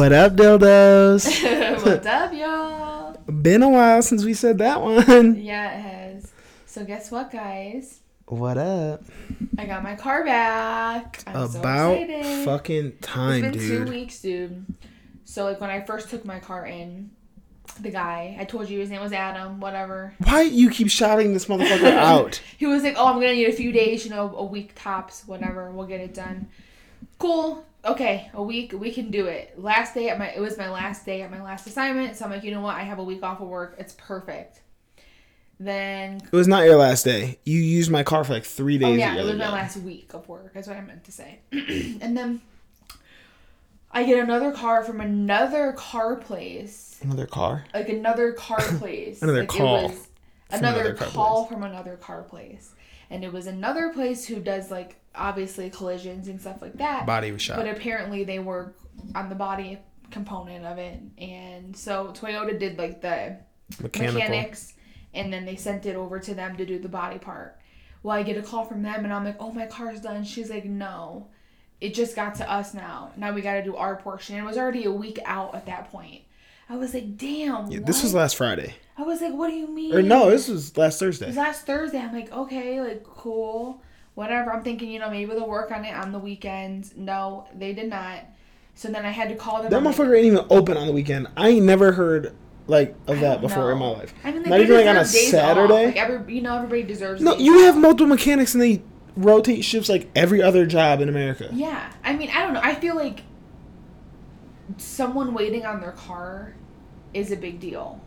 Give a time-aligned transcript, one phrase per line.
[0.00, 1.26] What up, dildos?
[1.84, 3.12] what up, y'all?
[3.42, 5.36] Been a while since we said that one.
[5.36, 6.32] Yeah, it has.
[6.64, 8.00] So guess what, guys?
[8.24, 9.02] What up?
[9.58, 11.22] I got my car back.
[11.26, 12.44] I'm so About excited.
[12.46, 13.86] fucking time, it's been dude.
[13.86, 14.64] two weeks, dude.
[15.26, 17.10] So like when I first took my car in,
[17.82, 19.60] the guy I told you his name was Adam.
[19.60, 20.14] Whatever.
[20.24, 22.40] Why you keep shouting this motherfucker out?
[22.56, 24.06] He was like, "Oh, I'm gonna need a few days.
[24.06, 25.24] You know, a week tops.
[25.26, 25.70] Whatever.
[25.70, 26.48] We'll get it done."
[27.18, 27.66] Cool.
[27.84, 28.72] Okay, a week.
[28.72, 29.58] We can do it.
[29.58, 30.30] Last day at my.
[30.30, 32.16] It was my last day at my last assignment.
[32.16, 32.76] So I'm like, you know what?
[32.76, 33.76] I have a week off of work.
[33.78, 34.60] It's perfect.
[35.58, 37.38] Then It was not your last day.
[37.44, 38.88] You used my car for like three oh, days.
[38.88, 39.52] Oh yeah, it was my day.
[39.52, 40.54] last week of work.
[40.54, 41.40] That's what I meant to say.
[41.52, 42.40] and then
[43.92, 47.64] I get another car from another car place, Another car.
[47.74, 49.20] like another car place.
[49.20, 50.09] Another like call It was from
[50.52, 52.72] another another call from another car place,
[53.10, 57.06] and it was another place who does like obviously collisions and stuff like that.
[57.06, 57.56] Body was shot.
[57.56, 58.74] But apparently they were
[59.14, 59.78] on the body
[60.10, 63.38] component of it, and so Toyota did like the
[63.80, 64.20] Mechanical.
[64.20, 64.74] mechanics
[65.14, 67.58] and then they sent it over to them to do the body part.
[68.02, 70.24] Well, I get a call from them and I'm like, oh, my car's done.
[70.24, 71.28] She's like, no,
[71.80, 73.12] it just got to us now.
[73.16, 74.36] Now we got to do our portion.
[74.36, 76.22] It was already a week out at that point.
[76.70, 77.70] I was like, damn.
[77.70, 78.76] Yeah, this was last Friday.
[78.96, 79.92] I was like, what do you mean?
[79.92, 81.26] Or no, this was last It Thursday.
[81.26, 81.98] was last Thursday.
[81.98, 83.82] I'm like, okay, like, cool.
[84.14, 84.52] Whatever.
[84.52, 86.94] I'm thinking, you know, maybe they'll work on it on the weekends.
[86.96, 88.20] No, they did not.
[88.76, 89.70] So then I had to call them.
[89.70, 91.26] That I'm like, motherfucker ain't even open on the weekend.
[91.36, 92.36] I ain't never heard
[92.68, 94.14] like of that before in my life.
[94.22, 95.40] I mean, like, Not even like on a deserve days off.
[95.40, 95.86] Saturday.
[95.86, 97.20] Like every, you know, everybody deserves.
[97.20, 97.62] No, you off.
[97.62, 98.82] have multiple mechanics and they
[99.16, 101.48] rotate shifts like every other job in America.
[101.52, 102.60] Yeah, I mean, I don't know.
[102.62, 103.22] I feel like
[104.76, 106.54] someone waiting on their car
[107.14, 108.00] is a big deal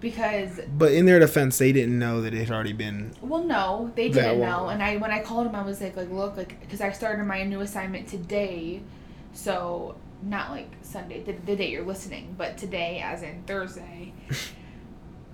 [0.00, 3.12] because But in their defense, they didn't know that it had already been.
[3.20, 4.64] well, no, they didn't long.
[4.64, 4.68] know.
[4.68, 7.24] And I when I called him, I was like, like look, like because I started
[7.24, 8.82] my new assignment today,
[9.32, 14.12] so not like Sunday, the, the day you're listening, but today, as in Thursday.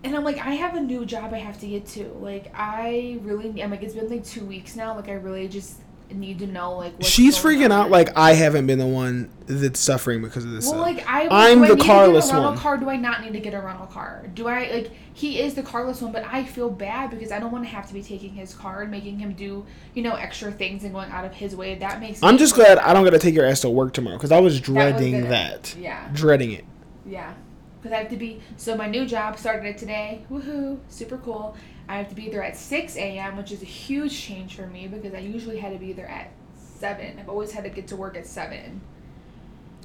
[0.02, 2.04] And I'm like, I have a new job I have to get to.
[2.20, 4.94] Like, I really, I'm like, it's been like two weeks now.
[4.94, 5.78] Like, I really just
[6.10, 10.22] need to know, like, She's freaking out like I haven't been the one that's suffering
[10.22, 10.64] because of this.
[10.66, 10.96] Well, stuff.
[10.96, 12.58] like I, I'm I the to carless get a rental one.
[12.60, 12.76] car.
[12.76, 14.26] Do I not need to get a rental car?
[14.34, 17.52] Do I like he is the carless one, but I feel bad because I don't
[17.52, 20.50] want to have to be taking his car and making him do you know extra
[20.52, 21.74] things and going out of his way.
[21.76, 22.22] That makes.
[22.22, 22.78] I'm just glad.
[22.78, 25.28] I don't got to take your ass to work tomorrow because I was dreading gonna-
[25.30, 25.74] that.
[25.78, 26.64] Yeah, Dreading it.
[27.06, 27.34] yeah.
[27.84, 28.40] Because I have to be.
[28.56, 30.24] So my new job started today.
[30.30, 30.78] Woohoo!
[30.88, 31.54] Super cool.
[31.86, 34.88] I have to be there at 6 a.m., which is a huge change for me
[34.88, 37.18] because I usually had to be there at seven.
[37.18, 38.80] I've always had to get to work at seven.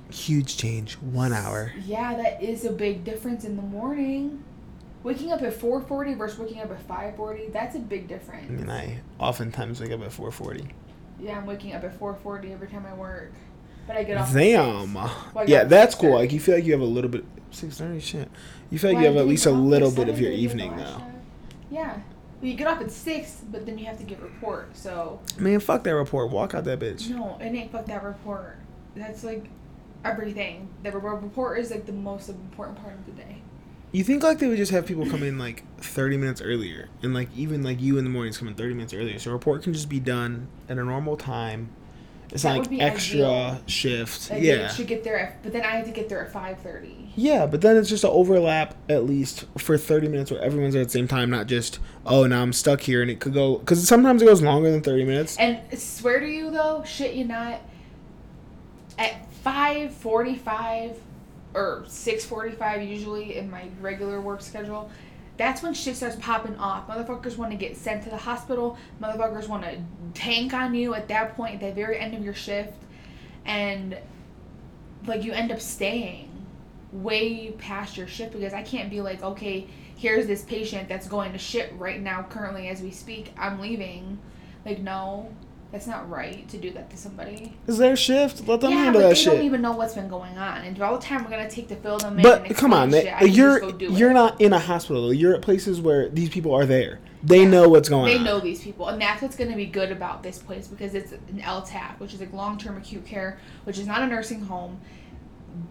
[0.10, 0.94] Huge change.
[0.94, 1.74] One hour.
[1.86, 4.46] Yeah, that is a big difference in the morning.
[5.04, 8.48] Waking up at 4:40 versus waking up at 5:40, that's a big difference.
[8.50, 10.70] I mean, I oftentimes wake up at 4:40.
[11.20, 13.34] Yeah, I'm waking up at 4:40 every time I work.
[13.90, 14.94] But I get off Damn.
[14.94, 15.10] 6.
[15.34, 16.14] Well, yeah, that's cool.
[16.14, 17.26] Like you feel like you have a little bit.
[17.50, 18.00] Six thirty.
[18.00, 18.30] Shit.
[18.70, 21.08] You feel like Well, you have at least a little bit of your evening now.
[21.72, 21.94] Yeah.
[22.40, 24.78] Well, you get off at 6, but then you have to get report.
[24.78, 26.30] So, Man, fuck that report.
[26.30, 27.10] Walk out that bitch.
[27.10, 28.58] no, it ain't fuck that report.
[28.96, 29.50] That's like
[30.06, 30.70] everything.
[30.84, 33.42] The report is like the most important part of the day.
[33.92, 37.16] You think like they would just have people come in like 30 minutes earlier, and
[37.16, 39.74] like even like you in the mornings come in 30 minutes earlier, so report can
[39.74, 41.70] just be done at a normal time.
[42.32, 43.62] It's That like extra ideal.
[43.66, 44.30] shift.
[44.30, 44.68] Like, yeah.
[44.68, 47.08] They should get there, at, but then I have to get there at 5:30.
[47.16, 50.84] Yeah, but then it's just an overlap at least for 30 minutes where everyone's at
[50.86, 53.58] the same time, not just, oh, now I'm stuck here and it could go.
[53.58, 55.38] Because sometimes it goes longer than 30 minutes.
[55.38, 57.62] And swear to you though, shit you not.
[59.00, 60.98] At five forty-five
[61.54, 64.92] or six forty-five, usually in my regular work schedule,
[65.40, 66.90] that's when shit starts popping off.
[66.90, 68.78] Motherfuckers want to get sent to the hospital.
[69.02, 69.80] Motherfuckers want to
[70.14, 72.74] tank on you at that point, at the very end of your shift,
[73.46, 73.98] and
[75.08, 76.30] like you end up staying
[76.92, 79.66] way past your shift because I can't be like, okay,
[79.96, 83.32] here's this patient that's going to shit right now, currently as we speak.
[83.38, 84.20] I'm leaving.
[84.66, 85.34] Like, no,
[85.72, 87.54] that's not right to do that to somebody.
[87.68, 88.48] Is their shift?
[88.48, 89.34] Let them yeah, handle but that they shit.
[89.34, 91.76] don't even know what's been going on, and all the time we're gonna take to
[91.76, 92.24] fill them in.
[92.24, 94.16] But come on, they, shit, I can you're just go do you're it.
[94.16, 95.14] not in a hospital.
[95.14, 97.00] You're at places where these people are there.
[97.22, 97.50] They Yeah.
[97.50, 98.24] know what's going They on.
[98.24, 100.96] They know these people, and that's what's going to be good about this place because
[100.96, 104.42] it's an LTAC, which is like long term acute care, which is not a nursing
[104.42, 104.80] home,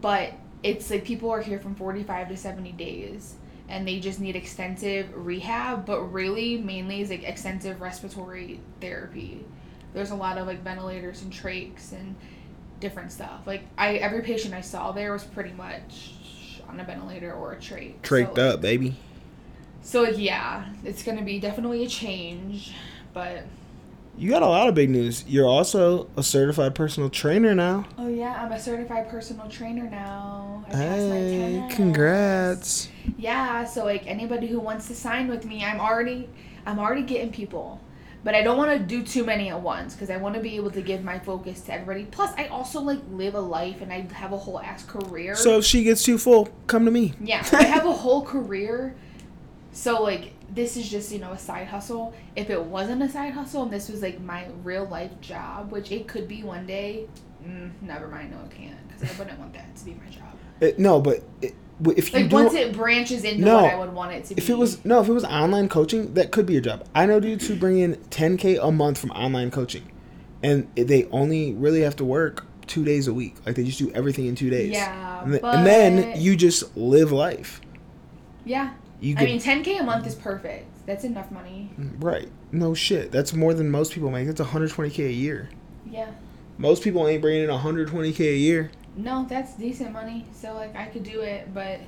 [0.00, 3.34] but it's like people are here from 45 to 70 days
[3.68, 9.44] and they just need extensive rehab, but really mainly is like extensive respiratory therapy.
[9.98, 12.14] There's a lot of like ventilators and trachs and
[12.78, 13.40] different stuff.
[13.46, 16.12] Like I every patient I saw there was pretty much
[16.68, 17.94] on a ventilator or a trach.
[18.02, 18.94] Traked so, up, baby.
[19.82, 22.74] So like, yeah, it's gonna be definitely a change,
[23.12, 23.42] but
[24.16, 25.24] You got a lot of big news.
[25.26, 27.84] You're also a certified personal trainer now.
[27.98, 30.64] oh yeah, I'm a certified personal trainer now.
[30.68, 32.88] I Hey, congrats.
[33.16, 36.28] Yeah, so like anybody who wants to sign with me, I'm already
[36.66, 37.80] I'm already getting people.
[38.24, 40.56] But I don't want to do too many at once because I want to be
[40.56, 42.04] able to give my focus to everybody.
[42.04, 45.34] Plus, I also like live a life and I have a whole ass career.
[45.36, 47.14] So if she gets too full, come to me.
[47.20, 48.94] yeah, I have a whole career.
[49.72, 52.12] So like this is just you know a side hustle.
[52.34, 55.92] If it wasn't a side hustle and this was like my real life job, which
[55.92, 57.06] it could be one day,
[57.46, 58.32] mm, never mind.
[58.32, 60.24] No, it can't because I wouldn't want that to be my job.
[60.60, 61.54] It- no, but it,
[61.84, 63.62] if you Like once it branches into No.
[63.62, 64.42] what I would want it to be.
[64.42, 66.86] if it was no, if it was online coaching, that could be a job.
[66.94, 69.90] I know dudes who bring in 10k a month from online coaching,
[70.42, 73.36] and they only really have to work two days a week.
[73.46, 74.72] Like they just do everything in two days.
[74.72, 77.60] Yeah, and, th- but and then you just live life.
[78.44, 78.72] yeah.
[79.00, 80.66] You I mean, 10k a month is perfect.
[80.84, 81.70] That's enough money.
[81.78, 82.28] Mm, right?
[82.50, 83.12] No shit.
[83.12, 84.26] That's more than most people make.
[84.26, 85.50] That's 120k a year.
[85.88, 86.10] Yeah.
[86.56, 88.72] Most people ain't bringing in 120k a year.
[88.98, 90.26] No, that's decent money.
[90.32, 91.80] So like I could do it, but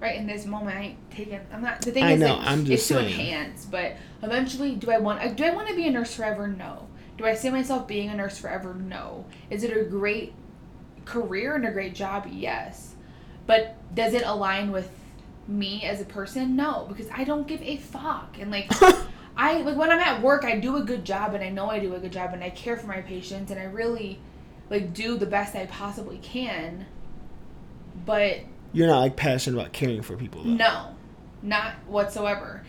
[0.00, 1.40] right in this moment I ain't taking.
[1.52, 1.80] I'm not.
[1.82, 3.08] The thing I is, know, like, I'm it's just to saying.
[3.08, 3.64] enhance.
[3.64, 5.36] But eventually, do I want?
[5.36, 6.46] Do I want to be a nurse forever?
[6.46, 6.86] No.
[7.18, 8.74] Do I see myself being a nurse forever?
[8.74, 9.24] No.
[9.50, 10.34] Is it a great
[11.04, 12.28] career and a great job?
[12.30, 12.94] Yes.
[13.46, 14.90] But does it align with
[15.48, 16.54] me as a person?
[16.54, 18.36] No, because I don't give a fuck.
[18.38, 18.70] And like
[19.36, 21.80] I like when I'm at work, I do a good job, and I know I
[21.80, 24.20] do a good job, and I care for my patients, and I really
[24.70, 26.86] like do the best I possibly can.
[28.04, 28.40] But
[28.72, 30.42] You're not like passionate about caring for people.
[30.42, 30.50] Though.
[30.50, 30.94] no,
[31.42, 32.62] not whatsoever.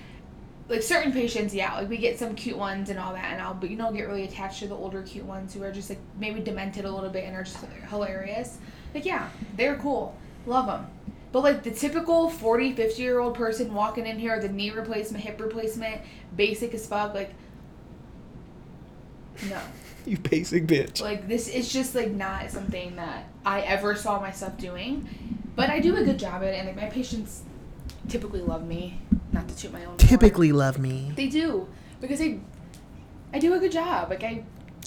[0.70, 3.54] Like certain patients, yeah, like we get some cute ones and all that, and I'll
[3.54, 6.00] but you know get really attached to the older cute ones who are just like
[6.20, 7.58] maybe demented a little bit and are just
[7.90, 8.58] hilarious.
[8.94, 10.88] Like yeah, they're cool, love them.
[11.32, 14.72] But like the typical 40, 50 year old person walking in here with a knee
[14.72, 16.02] replacement, hip replacement,
[16.36, 17.34] basic as fuck, like
[19.50, 19.62] no.
[20.12, 21.02] You basic bitch.
[21.02, 25.08] Like this is just like not something that I ever saw myself doing.
[25.56, 27.42] But I do a good job at it and like my patients
[28.08, 29.02] typically love me.
[29.34, 29.98] Not to toot my own horn.
[29.98, 31.12] Typically love me.
[31.16, 31.68] They do.
[32.00, 32.40] Because I
[33.34, 34.10] I do a good job.
[34.10, 34.44] Like I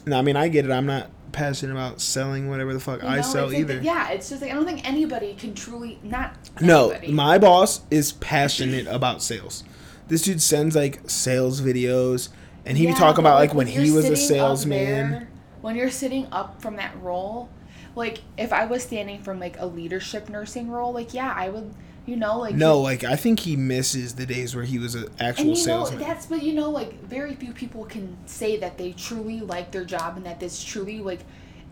[0.06, 0.70] No, I mean I get it.
[0.70, 3.80] I'm not passionate about selling whatever the fuck you I know, sell it's like- either.
[3.82, 7.12] yeah, it's just like I don't think anybody can truly not No, anybody.
[7.12, 9.64] my boss is passionate about sales.
[10.08, 12.30] This dude sends like sales videos,
[12.66, 15.10] and he be Yeah, talking about like when he was a salesman.
[15.10, 15.28] there-
[15.60, 17.50] when you're sitting up from that role,
[17.94, 21.74] like if I was standing from like a leadership nursing role, like yeah, I would
[22.06, 25.08] you know, like No, like I think he misses the days where he was an
[25.20, 28.78] actual and you know that's but you know like very few people can say that
[28.78, 31.20] they truly like their job and that this truly like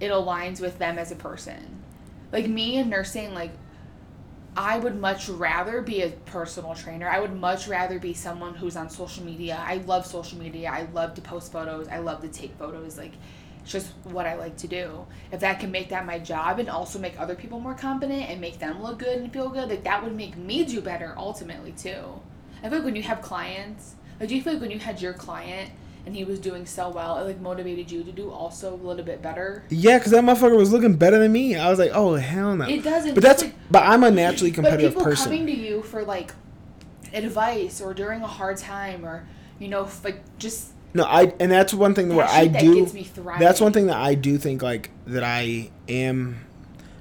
[0.00, 1.82] it aligns with them as a person
[2.30, 3.50] like me in nursing like
[4.58, 7.08] i would much rather be a personal trainer.
[7.08, 9.62] I would much rather be someone who's on social media.
[9.64, 10.68] I love social media.
[10.68, 11.86] I love to post photos.
[11.86, 12.98] I love to take photos.
[12.98, 13.12] Like
[13.60, 15.06] it's just what i like to do.
[15.30, 18.40] If that can make that my job and also make other people more confident and
[18.40, 21.70] make them look good and feel good like that would make me do better ultimately
[21.72, 22.20] too.
[22.60, 25.00] I feel like when you have clients, like do you feel like when you had
[25.00, 25.70] your client
[26.08, 29.04] and he was doing so well, it like motivated you to do also a little
[29.04, 29.62] bit better?
[29.68, 31.54] yeah, because that motherfucker was looking better than me.
[31.54, 32.64] I was like, oh hell no.
[32.66, 33.12] It doesn't.
[33.12, 35.24] but that's like, but I'm a naturally but competitive people person.
[35.26, 36.32] coming to you for like
[37.12, 39.26] advice or during a hard time or
[39.58, 42.80] you know like just No, I and that's one thing that where I that do.
[42.80, 43.40] gets me thriving.
[43.46, 46.44] That's one thing that I do think like that I am.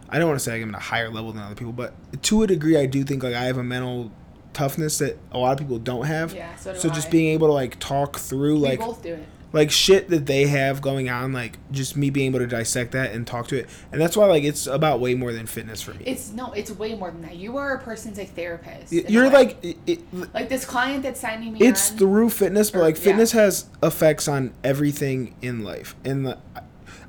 [0.10, 1.93] I don't want to say I'm at a higher level than other people, but
[2.24, 4.12] to a degree, I do think like I have a mental
[4.58, 6.34] toughness that a lot of people don't have.
[6.34, 9.26] Yeah, so So just being able to like talk through we like both do it.
[9.54, 13.12] like shit that they have going on, like just me being able to dissect that
[13.12, 15.94] and talk to it, and that's why like it's about way more than fitness for
[15.94, 16.04] me.
[16.06, 17.36] It's no, it's way more than that.
[17.36, 18.92] You are a person's like therapist.
[18.92, 21.98] Y- in a You're like it, it, like this client that's signing me it's on.
[21.98, 23.04] through fitness, but Or- like yeah.
[23.04, 26.38] fitness has effects on everything in life, and the,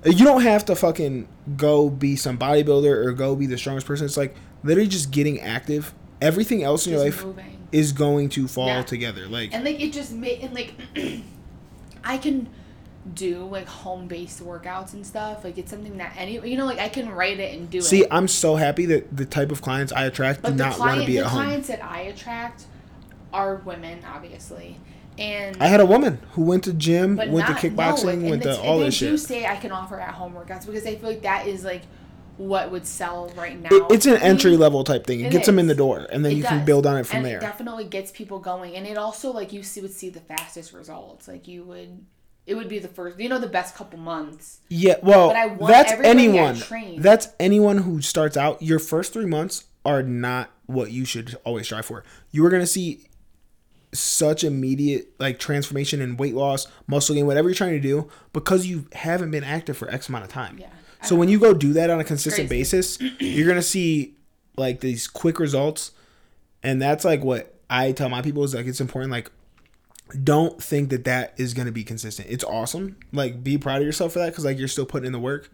[0.05, 1.27] you don't have to fucking
[1.57, 4.05] go be some bodybuilder or go be the strongest person.
[4.07, 5.95] It's like literally just getting active.
[6.21, 7.59] Everything else in your life moving.
[7.73, 8.83] is going to fall Yeah.
[8.83, 9.27] together.
[9.27, 10.75] Like and like it just made and like
[12.05, 12.49] I can
[13.15, 15.45] do like home based workouts and stuff.
[15.45, 18.01] Like it's something that any you know like I can write it and do see,
[18.01, 18.03] it.
[18.05, 20.79] See, I'm so happy that the type of clients I attract do But the not
[20.79, 21.39] want to be at home.
[21.39, 22.67] The clients that I attract
[23.33, 24.79] are women, obviously,
[25.19, 28.31] and I had a woman who went to gym, went not, to no, kickboxing, and
[28.31, 29.21] went to it's- all and this do shit.
[29.21, 31.83] say I can offer at home workouts because I feel like that is like
[32.39, 33.69] what would sell right now.
[33.71, 35.21] It, it's an entry level type thing.
[35.21, 37.05] It, It gets them in the door, and then It you can build on it
[37.05, 37.39] from and there.
[37.39, 40.73] It definitely gets people going, and it also like you see would see the fastest
[40.73, 41.29] results.
[41.29, 42.05] Like you would,
[42.47, 44.61] it would be the first, you know, the best couple months.
[44.69, 46.57] Yeah, well, But I want that's anyone.
[46.99, 48.63] That's anyone who starts out.
[48.63, 52.05] Your first three months are not what you should always strive for.
[52.31, 53.05] You are gonna see
[53.93, 58.67] such immediate like transformation in weight loss, muscle gain, whatever you're trying to do, because
[58.67, 60.59] you haven't been active for X amount of time.
[60.59, 60.69] Yeah.
[61.03, 64.15] So when you go do that on a consistent basis, you're gonna see
[64.57, 65.93] like these quick results,
[66.63, 69.13] and that's like what I tell my people is like it's important.
[69.13, 69.31] Like,
[70.25, 72.29] don't think that that is gonna be consistent.
[72.31, 72.97] It's awesome.
[73.13, 75.51] Like, be proud of yourself for that because like you're still putting in the work,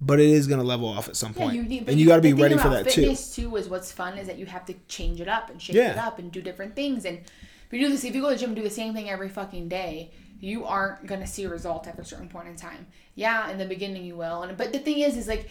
[0.00, 2.16] but it is gonna level off at some Yeah, point, you need, and you got
[2.16, 3.02] to be ready for that too.
[3.02, 3.54] fitness too.
[3.56, 5.92] Is what's fun is that you have to change it up and shake Yeah.
[5.92, 7.04] it up and do different things.
[7.04, 8.94] And if you do this, if you go to the gym and do the same
[8.94, 12.56] thing every fucking day, you aren't gonna see a result at a certain point in
[12.56, 12.86] time.
[13.14, 15.48] Yeah, in the beginning you will, and but the thing is, is like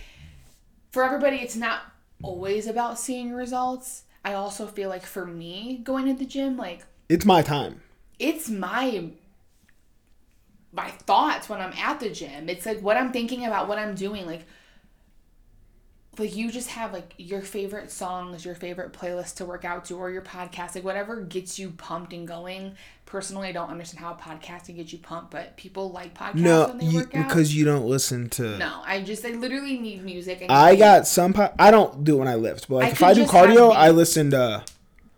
[0.92, 1.82] for everybody, it's not
[2.24, 4.04] always about seeing results.
[4.24, 7.82] I also feel like for me, going to the gym, like It's my time.
[8.20, 9.10] it's my
[10.72, 12.50] my thoughts when I'm at the gym.
[12.50, 14.25] It's like what I'm thinking about, what I'm doing.
[14.25, 14.46] Like,
[16.19, 19.98] like you just have like your favorite songs, your favorite playlist to work out to,
[19.98, 22.75] or your podcast, like whatever gets you pumped and going.
[23.05, 26.77] Personally, I don't understand how podcasting gets you pumped, but people like podcasts No, when
[26.79, 27.27] they you, work out.
[27.27, 28.57] because you don't listen to.
[28.57, 30.41] no, I just I literally need music.
[30.41, 31.34] And I got some.
[31.34, 33.74] Po- I don't do it when I lift, but like I if I do cardio.
[33.75, 34.63] I listen to.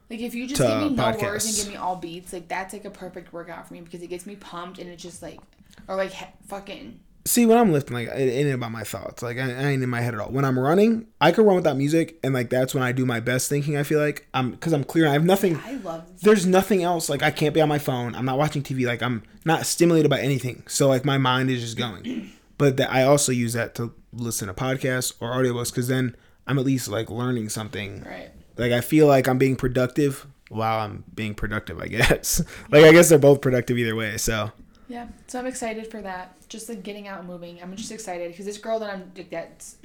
[0.09, 2.73] Like if you just give me no words and give me all beats, like that's
[2.73, 5.39] like a perfect workout for me because it gets me pumped and it's just like,
[5.87, 9.21] or like he- fucking See, when I'm lifting, like it ain't about my thoughts.
[9.21, 10.29] Like I, I ain't in my head at all.
[10.29, 13.19] When I'm running, I can run without music, and like that's when I do my
[13.19, 13.75] best thinking.
[13.75, 15.07] I feel like I'm because I'm clear.
[15.07, 15.57] I have nothing.
[15.57, 16.05] I love.
[16.21, 17.09] There's nothing else.
[17.09, 18.15] Like I can't be on my phone.
[18.15, 18.87] I'm not watching TV.
[18.87, 20.63] Like I'm not stimulated by anything.
[20.67, 22.31] So like my mind is just going.
[22.59, 26.15] But that I also use that to listen to podcasts or audiobooks because then
[26.47, 28.01] I'm at least like learning something.
[28.03, 28.31] Right.
[28.57, 31.79] Like I feel like I'm being productive while I'm being productive.
[31.79, 32.41] I guess.
[32.71, 34.17] like I guess they're both productive either way.
[34.17, 34.51] So
[34.87, 35.07] Yeah.
[35.27, 36.35] So I'm excited for that.
[36.49, 37.61] Just like getting out and moving.
[37.61, 39.75] I'm just excited because this girl that I'm like that's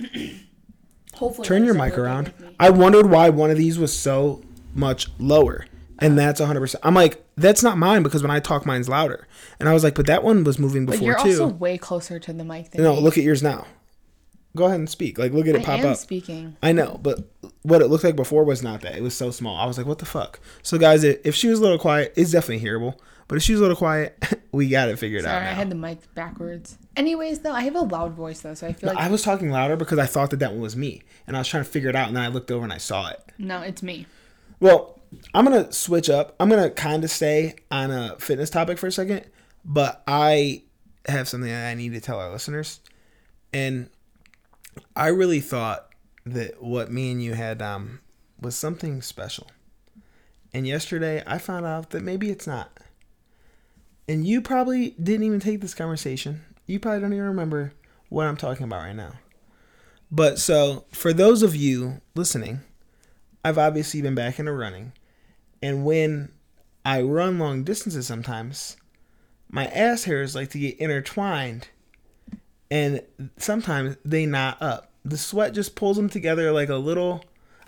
[1.15, 2.33] hopefully turn your mic around.
[2.61, 4.43] I wondered why one of these was so
[4.75, 5.67] much lower.
[5.99, 6.17] And uh.
[6.17, 6.77] that's 100%.
[6.83, 9.27] I'm like, that's not mine because when I talk, mine's louder.
[9.61, 11.43] And I was like, but that one was moving But before you're too.
[11.43, 13.01] also way closer to the mic than no, me.
[13.03, 13.67] look at yours now.
[14.55, 15.19] Go ahead and speak.
[15.19, 15.97] Like, look at it I pop am up.
[15.97, 16.57] speaking.
[16.63, 17.31] I know, but
[17.63, 18.97] what it looked like before was not that.
[18.97, 19.57] It was so small.
[19.57, 20.41] I was like, what the fuck?
[20.63, 23.01] So, guys, if she was a little quiet, it's definitely hearable.
[23.29, 25.39] But if she's a little quiet, we got it figured Sorry, out.
[25.41, 26.77] Sorry, I had the mic backwards.
[26.97, 29.51] Anyways, though, I have a loud voice though, so I feel like I was talking
[29.51, 31.03] louder because I thought that that one was me.
[31.27, 32.09] And I was trying to figure it out.
[32.09, 33.21] And then I looked over and I saw it.
[33.39, 34.07] no, it's me.
[34.61, 35.01] Well,
[35.35, 36.35] I'm gonna switch up.
[36.41, 39.25] I'm gonna kind of stay on a fitness topic for a second,
[39.65, 40.63] but I
[41.07, 42.81] have something that I need to tell our listeners,
[43.53, 43.91] and
[44.97, 45.89] I really thought
[46.25, 48.01] that what me and you had um
[48.41, 49.49] was something special,
[50.55, 52.71] and yesterday I found out that maybe it's not,
[54.09, 56.43] and you probably didn't even take this conversation.
[56.67, 57.73] You probably don't even remember
[58.09, 59.15] what I'm talking about right now.
[60.11, 62.61] But so for those of you listening.
[63.45, 64.93] I've obviously been back into running.
[65.63, 66.31] And when
[66.85, 68.77] I run long distances sometimes,
[69.49, 71.69] my ass hairs like to get intertwined.
[72.71, 73.03] And
[73.37, 74.93] sometimes they knot up.
[75.05, 77.25] The sweat just pulls them together like a little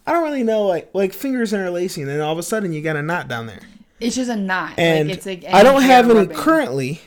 [0.06, 2.96] I don't really know like like fingers interlacing and all of a sudden you got
[2.96, 3.62] a knot down there.
[4.00, 4.74] It's just a knot.
[4.78, 6.36] And like, it's like I don't have any rubbing.
[6.36, 7.00] currently,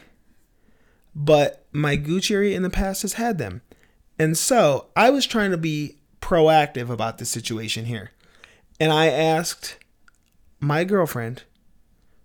[1.16, 3.62] but my Gucci area in the past has had them.
[4.20, 8.12] And so I was trying to be proactive about the situation here.
[8.80, 9.78] And I asked
[10.60, 11.44] my girlfriend,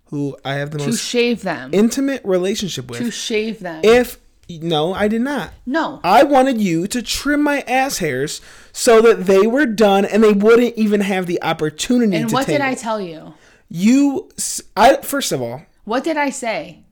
[0.07, 1.71] who I have the to most shave them.
[1.73, 3.81] intimate relationship with, to shave them.
[3.85, 5.53] if no, I did not.
[5.65, 6.01] no.
[6.05, 8.43] I wanted you to trim my ass hairs
[8.73, 12.47] so that they were done and they wouldn't even have the opportunity And to what
[12.47, 12.61] did.
[12.61, 13.33] I tell you?
[13.75, 14.29] You
[14.77, 16.85] I first of all, What did I say?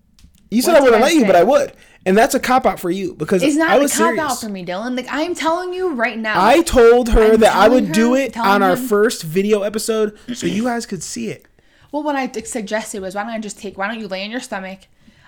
[0.51, 1.73] You said What I wouldn't I let you, but I would.
[2.07, 4.21] And that's a cop out for you because It's not I a cop serious.
[4.25, 4.97] out for me, Dylan.
[4.97, 6.43] Like I'm telling you right now.
[6.45, 10.19] I told her I'm that I would do it on our him- first video episode
[10.35, 11.47] so you guys could see it.
[11.93, 13.77] well, what I suggested was, why don't I just take?
[13.77, 14.81] Why don't you lay on your stomach?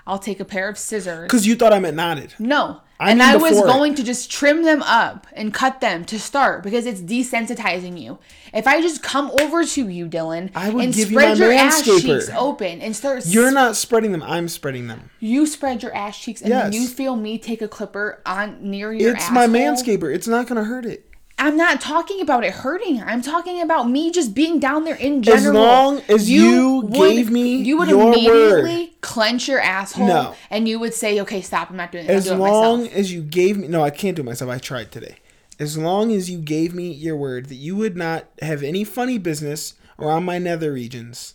[0.07, 1.29] I'll take a pair of scissors.
[1.29, 2.35] Because you thought I meant knotted.
[2.41, 2.81] No.
[3.03, 3.65] I and I was it.
[3.65, 8.21] going to just trim them up and cut them to start because it's desensitizing you.
[8.55, 11.45] If I just come over to you, Dylan, I would and give you spread my
[11.47, 14.23] your ass cheeks open and start You're not spreading them.
[14.23, 15.11] I'm spreading them.
[15.19, 18.93] you spread your ass cheeks and then you feel me take a clipper on near
[18.93, 20.15] your It's my manscaper.
[20.15, 21.12] It's not going to hurt it.
[21.43, 23.03] I'm not talking about it hurting.
[23.03, 25.49] I'm talking about me just being down there in general.
[25.49, 30.35] As long as you gave me you would immediately clench your asshole No.
[30.51, 31.69] and you would say, "Okay, stop.
[31.69, 32.27] I'm not doing this.
[32.27, 33.67] As do long myself." as you gave me.
[33.67, 34.53] No, I can't do it myself.
[34.53, 35.17] I tried today.
[35.59, 39.19] As long as you gave me your word that you would not have any funny
[39.19, 41.33] business around my nether regions.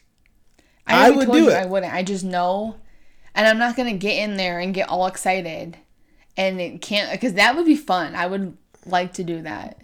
[0.88, 1.54] I already would do you it.
[1.56, 1.94] I wouldn't.
[1.94, 2.76] I just know,
[3.36, 5.76] and I'm not gonna get in there and get all excited,
[6.38, 8.16] and it can't because that would be fun.
[8.16, 9.82] I would like to do that.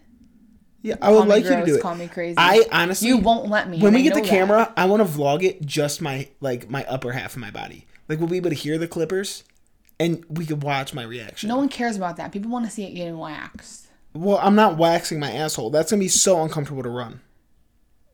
[0.83, 1.81] Yeah, I would Call like you to gross, do it.
[1.81, 2.35] Call me crazy.
[2.37, 3.79] I honestly, you won't let me.
[3.79, 4.29] when we get the that.
[4.29, 7.87] camera, I want to vlog it just my like my upper half of my body.
[8.09, 9.45] Like we'll be able to hear the clippers,
[9.97, 11.47] and we could watch my reaction.
[11.47, 12.33] No one cares about that.
[12.33, 13.87] People want to see it getting waxed.
[14.13, 15.69] Well, I'm not waxing my asshole.
[15.69, 17.21] That's gonna be so uncomfortable to run.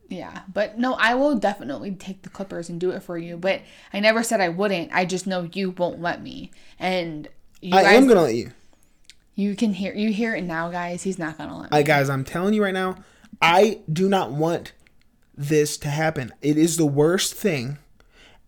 [0.08, 3.36] Yeah, but no, I will definitely take the clippers and do it for you.
[3.36, 3.62] But
[3.94, 4.92] I never said I wouldn't.
[4.94, 7.28] I just know you won't let me, and
[7.62, 8.52] you I guys, am gonna let you.
[9.40, 11.04] You can hear you hear it now, guys.
[11.04, 11.78] He's not gonna let me.
[11.78, 12.98] I guys, I'm telling you right now,
[13.42, 14.74] I do not want
[15.34, 16.34] this to happen.
[16.42, 17.78] It is the worst thing,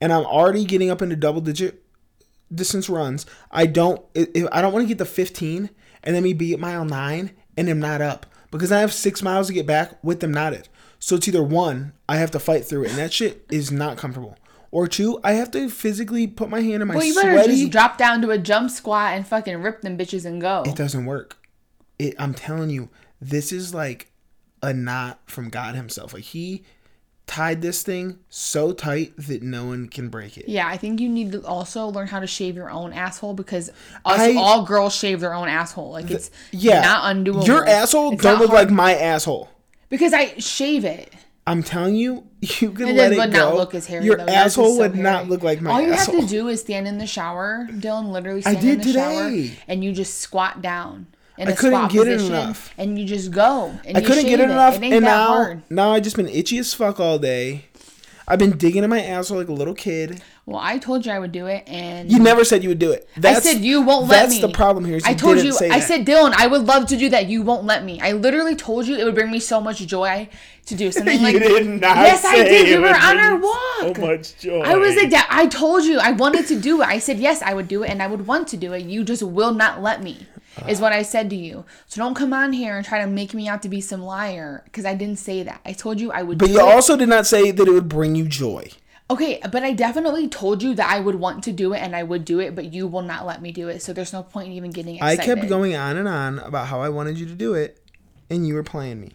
[0.02, 1.82] and I'm already getting up into double digit
[2.54, 3.26] distance runs.
[3.52, 4.04] I don't.
[4.52, 5.70] I don't want to get to 15
[6.04, 9.22] and then me be at mile nine and I'm not up because I have six
[9.22, 10.68] miles to get back with them knotted.
[11.00, 13.98] So it's either one, I have to fight through it, and that shit is not
[13.98, 14.38] comfortable.
[14.72, 17.60] Or two, I have to physically put my hand in my well, you better sweaty.
[17.60, 20.64] just drop down to a jump squat and fucking rip them bitches and go.
[20.66, 21.38] it doesn't work.
[22.00, 24.12] It, I'm telling you, this is like
[24.64, 26.14] a knot from God Himself.
[26.14, 26.64] Like He
[27.28, 30.48] tied this thing so tight that no one can break it.
[30.50, 33.70] Yeah, I think you need to also learn how to shave your own asshole because
[33.70, 35.92] us I- all girls shave their own asshole.
[35.92, 37.46] Like it's Yeah, not undoable.
[37.46, 39.50] Your asshole It's don't look hard- like my asshole.
[39.90, 41.12] because I shave it.
[41.48, 42.26] I'm telling you,
[42.60, 43.38] you can It let it would go.
[43.50, 44.06] not look as hairy.
[44.06, 44.26] Your though.
[44.26, 46.22] Asshole so would not look like my All you asshole.
[46.22, 48.12] have to do is stand in the shower, Dylan.
[48.12, 51.08] Literally stand did in the shower, and you just squat down
[51.38, 52.74] in I a couldn't squat get it enough.
[52.78, 53.78] and you just go.
[53.86, 55.62] And I you couldn't get it enough, It ain't and that now hard.
[55.70, 57.66] now I just been itchy as fuck all day.
[58.28, 60.22] I've been digging in my asshole like a little kid.
[60.52, 62.92] Well, I told you I would do it, and You never said you would do
[62.92, 63.08] it.
[63.16, 64.42] I That's, said you won't let that's me.
[64.42, 65.00] That's the problem here.
[65.06, 65.52] I told you.
[65.52, 65.88] Say I that.
[65.88, 67.28] said, Dylan, I would love to do that.
[67.28, 68.00] You won't let me.
[68.02, 70.28] I literally told you it would bring me so much joy
[70.66, 71.34] to do something like.
[71.34, 71.98] you did not.
[71.98, 72.68] Yes, I did.
[72.68, 73.96] We were on our you walk.
[73.96, 74.62] So much joy.
[74.62, 75.14] I was like.
[75.30, 76.88] I told you I wanted to do it.
[76.88, 78.84] I said yes, I would do it, and I would want to do it.
[78.84, 80.28] You just will not let me.
[80.68, 81.64] Is what I said to you.
[81.88, 84.62] So don't come on here and try to make me out to be some liar
[84.66, 85.62] because I didn't say that.
[85.66, 86.38] I told you I would.
[86.38, 86.62] But you it.
[86.62, 88.70] also did not say that it would bring you joy.
[89.12, 92.04] Okay, but I definitely told you that I would want to do it and I
[92.04, 93.82] would do it, but you will not let me do it.
[93.82, 96.82] So there's no point in even getting I kept going on and on about how
[96.82, 97.78] I wanted you to do it,
[98.30, 99.12] and you were playing me.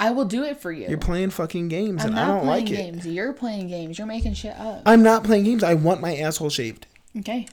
[0.00, 0.88] I will do it for you.
[0.88, 2.76] You're playing fucking games, I'm and I don't like it.
[2.76, 3.06] games.
[3.06, 3.98] You're playing games.
[3.98, 4.82] You're making shit up.
[4.84, 5.62] I'm not playing games.
[5.62, 6.86] I want my asshole shaved.
[7.18, 7.46] Okay.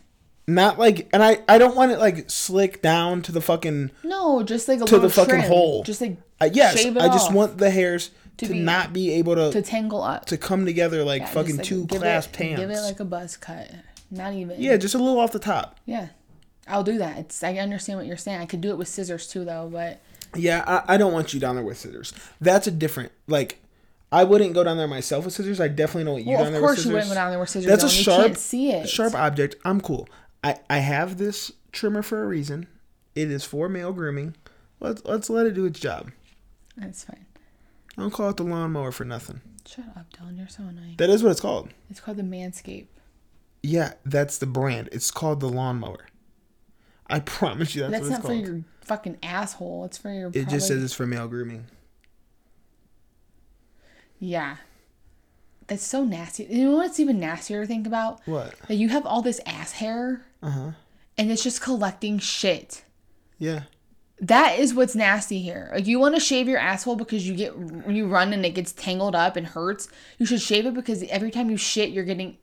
[0.48, 3.92] Not like, and I, I don't want it like slick down to the fucking.
[4.04, 5.48] No, just like a To the little fucking trim.
[5.50, 5.84] hole.
[5.84, 8.93] Just like Uh, yes, shave it I just off want the hairs to, be- not
[8.93, 10.26] be able to to to, tangle up.
[10.26, 12.60] To come together like Yeah, fucking like two clasped it, hands.
[12.60, 13.71] Give it like a buzz cut.
[14.12, 14.62] Not even.
[14.62, 15.80] yeah, just a little off the top.
[15.86, 16.08] Yeah.
[16.67, 17.17] I'll do that.
[17.17, 18.39] It's I understand what you're saying.
[18.41, 20.02] I could do it with scissors too though, but
[20.36, 22.13] Yeah, I, I don't want you down there with scissors.
[22.41, 23.60] That's a different like.
[24.10, 25.60] I wouldn't go down there myself with scissors.
[25.60, 26.93] I definitely don't want you well, down of there course with you scissors.
[26.93, 27.69] wouldn't go down there with scissors.
[27.69, 28.89] That's a though, sharp, You can't see it.
[28.89, 29.56] sharp object.
[29.65, 30.08] I'm cool.
[30.43, 32.67] I I have this trimmer for a reason.
[33.15, 34.36] It is for male grooming.
[34.80, 36.12] Let's let's let it do its job.
[36.78, 37.26] That's fine.
[37.97, 39.41] I don't call it the lawnmower for nothing.
[39.65, 40.38] Shut up, Dylan.
[40.38, 40.95] You're so annoying.
[40.97, 41.69] That is what it's called.
[41.89, 42.88] It's called the Manscape.
[43.63, 44.89] Yeah, that's the brand.
[44.91, 46.05] It's called the lawnmower.
[47.07, 49.86] I promise you that's, That's what not it's for your fucking asshole.
[49.86, 50.29] It's for your.
[50.33, 51.65] It just says it's for male grooming.
[54.19, 54.57] Yeah.
[55.67, 56.45] That's so nasty.
[56.45, 58.21] You know what's even nastier to think about?
[58.25, 58.55] What?
[58.67, 60.71] That you have all this ass hair Uh huh.
[61.17, 62.83] and it's just collecting shit.
[63.38, 63.63] Yeah.
[64.19, 65.69] That is what's nasty here.
[65.73, 67.53] Like you want to shave your asshole because you get
[67.88, 69.89] you run and it gets tangled up and hurts.
[70.17, 72.38] You should shave it because every time you shit, you're getting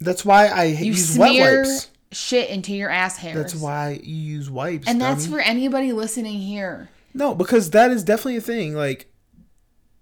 [0.00, 1.88] That's why I you use wet wipes.
[2.10, 3.36] shit into your ass hairs.
[3.36, 4.88] That's why you use wipes.
[4.88, 6.88] And that's for anybody listening here.
[7.14, 8.74] No, because that is definitely a thing.
[8.74, 9.08] Like,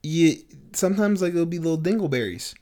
[0.03, 0.37] you
[0.72, 2.55] sometimes like it'll be little dingleberries,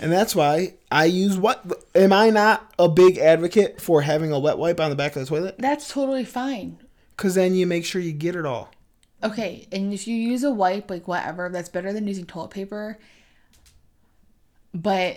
[0.00, 1.64] and that's why I use what.
[1.94, 5.22] Am I not a big advocate for having a wet wipe on the back of
[5.22, 5.54] the toilet?
[5.60, 6.78] That's totally fine.
[7.16, 8.70] Because then you make sure you get it all.
[9.22, 12.98] Okay, and if you use a wipe, like whatever, that's better than using toilet paper.
[14.74, 15.16] But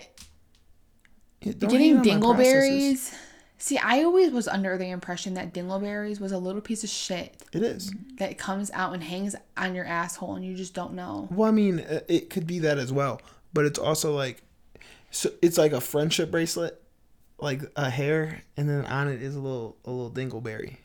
[1.42, 3.10] Yeah, getting hate on my processes.
[3.10, 3.14] dingleberries.
[3.58, 7.34] See, I always was under the impression that dingleberries was a little piece of shit
[7.52, 7.92] It is.
[8.16, 11.28] that comes out and hangs on your asshole, and you just don't know.
[11.30, 13.20] Well, I mean, uh, it could be that as well,
[13.52, 14.42] but it's also like,
[15.10, 16.80] so it's like a friendship bracelet,
[17.38, 20.76] like a hair, and then on it is a little a little dingleberry.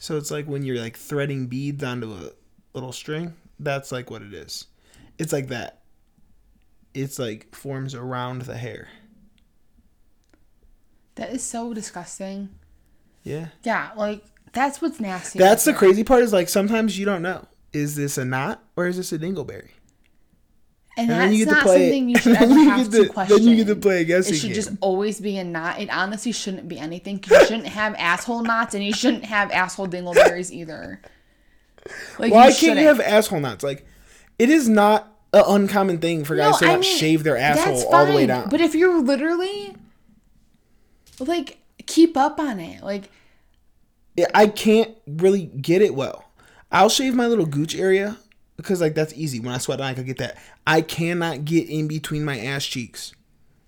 [0.00, 2.30] So it's like when you're like threading beads onto a
[2.74, 3.34] little string.
[3.58, 4.66] That's like what it is.
[5.18, 5.82] It's like that.
[6.94, 8.88] It's like forms around the hair.
[11.14, 12.50] That is so disgusting.
[13.22, 13.48] Yeah.
[13.64, 15.38] Yeah, like that's what's nasty.
[15.38, 16.22] That's the crazy part.
[16.22, 17.46] Is like sometimes you don't know.
[17.72, 19.70] Is this a knot or is this a dingleberry?
[20.96, 23.08] And, and that's you get to not something you should ever you have to to-
[23.10, 23.36] question.
[23.36, 25.80] then you get to play a guessing It should just always be a knot.
[25.80, 27.22] It honestly shouldn't be anything.
[27.30, 31.00] You shouldn't have asshole knots, and you shouldn't have asshole dingleberries either.
[32.18, 33.62] Like Why you can't you have asshole knots?
[33.62, 33.86] Like,
[34.38, 38.06] it is not an uncommon thing for guys to I mean, shave their asshole all
[38.06, 38.48] the way down.
[38.48, 39.74] But if you're literally
[41.20, 43.10] like keep up on it, like
[44.16, 46.24] Yeah, I can't really get it well.
[46.72, 48.18] I'll shave my little gooch area
[48.56, 49.40] because like that's easy.
[49.40, 50.36] When I sweat, I can get that.
[50.66, 53.14] I cannot get in between my ass cheeks.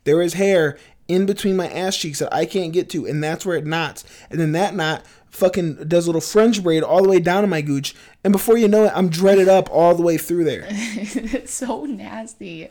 [0.04, 3.44] There is hair in between my ass cheeks that I can't get to, and that's
[3.44, 4.04] where it knots.
[4.30, 7.46] And then that knot fucking does a little French braid all the way down to
[7.46, 10.66] my gooch, and before you know it, I'm dreaded up all the way through there.
[10.70, 12.68] it's so nasty.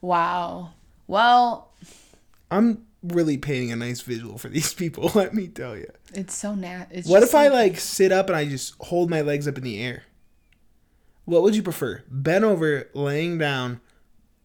[0.00, 0.72] Wow.
[1.06, 1.70] Well,
[2.50, 5.10] I'm really painting a nice visual for these people.
[5.14, 5.90] Let me tell you.
[6.14, 7.02] it's so nasty.
[7.02, 9.80] What if I like sit up and I just hold my legs up in the
[9.82, 10.04] air?
[11.24, 12.02] What would you prefer?
[12.08, 13.80] Bend over, laying down,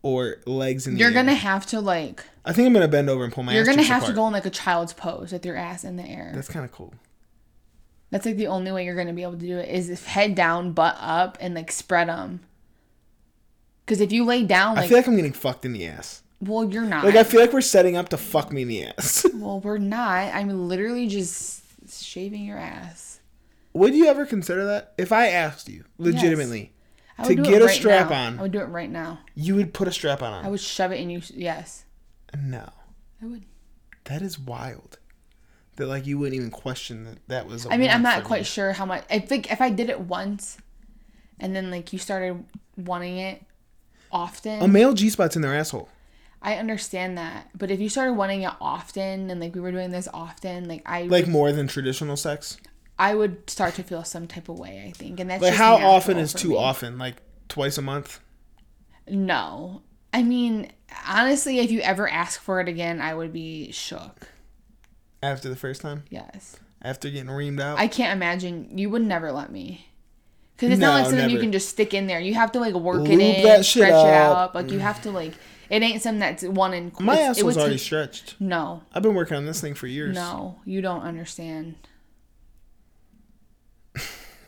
[0.02, 1.10] or legs in the air.
[1.10, 1.24] You're air?
[1.26, 2.24] gonna have to like.
[2.46, 3.52] I think I'm gonna bend over and pull my.
[3.52, 3.56] Ass.
[3.56, 6.06] You're gonna have to go in like a child's pose with your ass in the
[6.06, 6.32] air.
[6.34, 6.94] That's kind of cool.
[8.12, 10.36] That's like the only way you're gonna be able to do it is if head
[10.36, 12.40] down, butt up, and like spread them.
[13.86, 16.22] Because if you lay down, I feel like I'm getting fucked in the ass.
[16.40, 17.04] well, you're not.
[17.04, 19.26] Like I feel like we're setting up to fuck me in the ass.
[19.34, 20.34] well, we're not.
[20.34, 23.19] I'm literally just shaving your ass.
[23.74, 24.94] Would you ever consider that?
[24.98, 26.74] If I asked you legitimately,
[27.18, 28.16] I To get it a strap now.
[28.28, 28.40] on.
[28.40, 29.20] I would do it right now.
[29.36, 30.46] you would put a strap on.
[30.46, 31.22] I would shove it in you.
[31.34, 31.86] Yes,
[32.38, 32.70] No,
[33.22, 33.44] I would.
[34.06, 34.98] that is wild.
[35.76, 37.66] That like you wouldn't even question that that was.
[37.66, 39.04] I I mean, I'm not quite sure how much.
[39.10, 40.58] I think if I did it once,
[41.40, 42.44] and then like you started
[42.76, 43.42] wanting it
[44.12, 45.88] often, A male G spot's in their asshole.
[46.42, 47.50] I understand that.
[47.58, 50.82] But if you started wanting it often, and like we were doing this often, like
[50.86, 52.58] I Like more than traditional sex.
[53.00, 54.84] I would start to feel some type of way.
[54.88, 56.58] I think, and that's Like how often is too me.
[56.58, 56.98] often?
[56.98, 57.16] Like
[57.48, 58.20] twice a month.
[59.08, 59.82] No,
[60.14, 60.72] I mean
[61.08, 64.28] honestly, if you ever ask for it again, I would be shook.
[65.22, 67.78] After the first time, Yes, after getting reamed out.
[67.80, 69.86] I can't imagine you would never let me.
[70.56, 72.20] Because it's No, not like something you can just stick in there.
[72.20, 74.54] You have to like work Lube it in, stretch it out.
[74.56, 75.34] Like you have to like.
[75.70, 76.92] It ain't something that's one in.
[77.00, 78.36] My ass was already take- stretched.
[78.40, 80.16] No, I've been working on this thing for years.
[80.16, 81.76] no, you don't understand.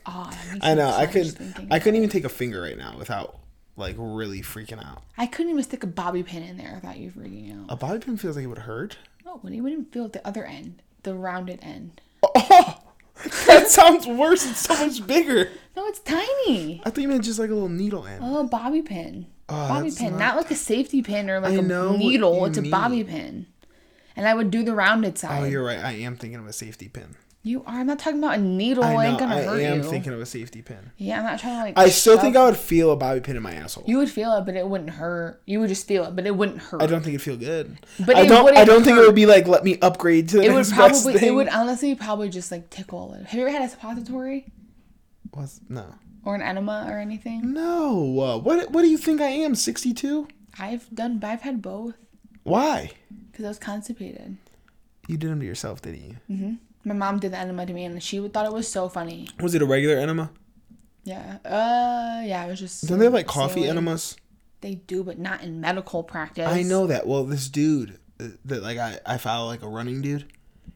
[0.06, 0.88] Oh, I know.
[0.88, 1.36] I could.
[1.70, 3.38] I couldn't even take a finger right now without
[3.76, 5.02] like really freaking out.
[5.16, 7.66] I couldn't even stick a bobby pin in there without you freaking out.
[7.72, 8.98] A bobby pin feels like it would hurt.
[9.26, 12.00] Oh, but you wouldn't feel the other end, the rounded end.
[12.22, 12.78] Oh,
[13.46, 14.48] that sounds worse.
[14.48, 15.50] It's so much bigger.
[15.76, 16.82] No, it's tiny.
[16.84, 18.22] I thought you meant just like a little needle end.
[18.22, 19.26] Oh, bobby pin.
[19.48, 22.44] Oh, bobby pin, not- not, like a safety pin or like I a needle.
[22.46, 23.46] It's a bobby pin.
[24.14, 25.42] And I would do the rounded oh, side.
[25.42, 25.78] Oh, you're right.
[25.78, 27.16] I am thinking of a safety pin.
[27.44, 27.74] You are.
[27.80, 28.84] I'm not talking about a needle.
[28.84, 30.92] I ain't gonna I hurt am thinking of a safety pin.
[30.96, 31.78] yeah, I'm not trying to like.
[31.78, 33.84] I still think I would feel a bobby pin in my asshole.
[33.86, 35.42] You would feel it, but it wouldn't hurt.
[35.44, 36.80] You would just feel it, but it wouldn't hurt.
[36.80, 37.78] I don't think it'd feel good.
[38.04, 38.56] But I don't.
[38.56, 41.14] I don't think it would be like let me upgrade to the It would probably.
[41.14, 43.24] It would honestly probably just like tickle a little.
[43.24, 44.46] Have you ever had a suppository
[45.34, 45.86] Was no.
[46.24, 47.52] or an enema or anything?
[47.52, 48.20] No.
[48.20, 48.70] Uh, what?
[48.70, 49.54] What do you think I am?
[49.56, 50.28] Sixty two.
[50.60, 51.20] I've done.
[51.24, 51.94] I've had both
[52.44, 52.92] Why?
[53.30, 54.36] because I was constipated.
[55.08, 56.58] You did them to yourself, didn't you?
[56.84, 59.28] My mom did the enema to me, and she thought it was so funny.
[59.40, 60.30] Was it a regular enema?
[61.04, 61.38] Yeah.
[61.44, 62.22] Uh.
[62.24, 62.44] Yeah.
[62.44, 62.86] It was just.
[62.88, 64.16] Don't they have like coffee enemas?
[64.60, 66.46] They do, but not in medical practice.
[66.46, 67.06] I know that.
[67.06, 70.26] Well, this dude uh, that like I I follow like a running dude.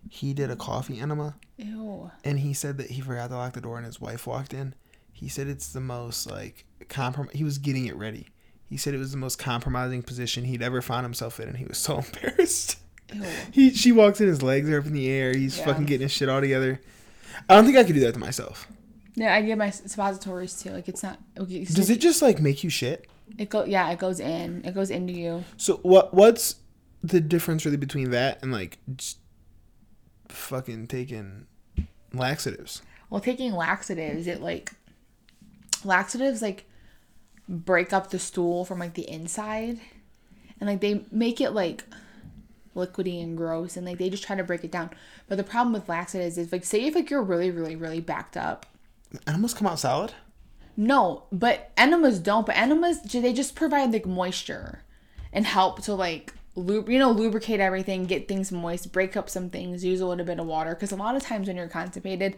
[0.08, 2.10] He did a coffee enema, Ew.
[2.24, 4.74] and he said that he forgot to lock the door, and his wife walked in.
[5.12, 7.30] He said it's the most like comprom.
[7.32, 8.28] He was getting it ready.
[8.68, 11.64] He said it was the most compromising position he'd ever found himself in, and he
[11.64, 12.76] was so embarrassed.
[13.52, 15.34] He she walks in, his legs are up in the air.
[15.34, 15.64] He's Yeah.
[15.66, 16.80] fucking getting his shit all together.
[17.48, 18.66] I don't think I could do that to myself.
[19.14, 20.70] Yeah, I get my suppositories too.
[20.70, 21.18] Like it's not.
[21.38, 23.06] Okay, Does it just like make you shit?
[23.38, 23.64] It go.
[23.64, 24.62] Yeah, it goes in.
[24.64, 25.44] It goes into you.
[25.56, 26.56] So what what's
[27.02, 29.18] the difference really between that and like just
[30.28, 31.46] fucking taking
[32.12, 32.82] laxatives?
[33.08, 34.72] Well, taking laxatives, it like
[35.84, 36.64] laxatives like
[37.48, 39.78] break up the stool from like the inside,
[40.60, 41.84] and like they make it like
[42.76, 44.90] liquidy and gross, and like they just try to break it down.
[45.28, 48.36] But the problem with laxatives is like, say if like you're really, really, really backed
[48.36, 48.66] up.
[49.26, 50.12] Enemas come out solid.
[50.76, 52.46] No, but enemas don't.
[52.46, 54.82] But enemas, do they just provide like moisture
[55.32, 59.48] and help to like lub- you know lubricate everything, get things moist, break up some
[59.50, 60.74] things, use a little bit of water.
[60.74, 62.36] Because a lot of times when you're constipated,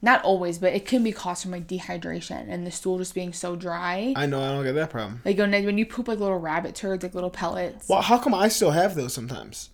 [0.00, 3.32] not always, but it can be caused from like dehydration and the stool just being
[3.32, 4.12] so dry.
[4.16, 5.22] I know I don't get that problem.
[5.24, 7.88] Like when when you poop like little rabbit turds, like little pellets.
[7.88, 9.70] Well, how come I still have those sometimes,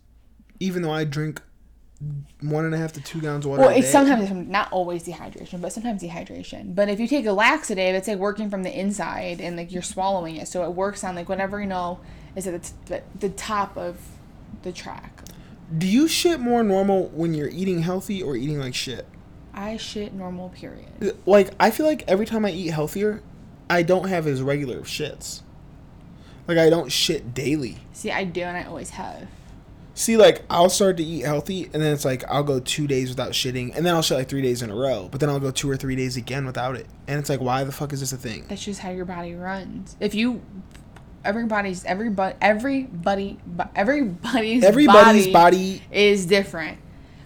[0.61, 1.41] even though I drink
[2.41, 5.05] one and a half to two gallons of water Well, a it's sometimes not always
[5.05, 6.75] dehydration, but sometimes dehydration.
[6.75, 9.83] But if you take a laxative, it's like working from the inside and like you're
[9.83, 12.01] swallowing it, so it works on like whatever you know
[12.37, 13.99] is at the, t- the, the top of
[14.63, 15.23] the track.
[15.77, 19.07] Do you shit more normal when you're eating healthy or eating like shit?
[19.55, 20.51] I shit normal.
[20.51, 20.87] Period.
[21.01, 23.23] Uh, like I feel like every time I eat healthier,
[23.71, 25.43] I don't have as regular shits.
[26.47, 27.79] Like I don't shit daily.
[27.93, 29.27] See, I do, and I always have.
[29.95, 33.09] See, like I'll start to eat healthy, and then it's like I'll go two days
[33.11, 35.09] without shitting, and then I'll shit like three days in a row.
[35.11, 37.63] But then I'll go two or three days again without it, and it's like, why
[37.63, 38.45] the fuck is this a thing?
[38.49, 39.97] That's just how your body runs.
[40.01, 40.43] If you,
[41.25, 43.39] everybody's everybody everybody
[43.77, 46.79] everybody's Everybody's body, body, is different.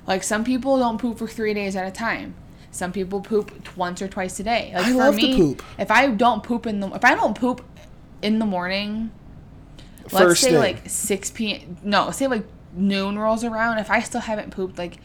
[0.07, 2.35] Like some people don't poop for three days at a time.
[2.71, 4.73] Some people poop once or twice a day.
[4.75, 5.63] Like I for love to me, poop.
[5.79, 7.65] if I don't poop in the if I don't poop
[8.21, 9.11] in the morning,
[10.13, 10.59] let's say thing.
[10.59, 11.79] like six p.m.
[11.83, 13.79] No, say like noon rolls around.
[13.79, 14.99] If I still haven't pooped, like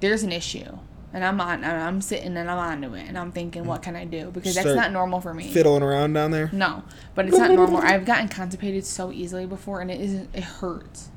[0.00, 0.78] there's an issue,
[1.12, 1.64] and I'm on.
[1.64, 4.30] and I'm sitting and I'm onto it, and I'm thinking, what can I do?
[4.30, 5.50] Because that's not normal for me.
[5.50, 6.50] fiddling around down there.
[6.52, 7.78] No, but it's not normal.
[7.82, 10.34] I've gotten constipated so easily before, and it isn't.
[10.34, 11.08] It hurts.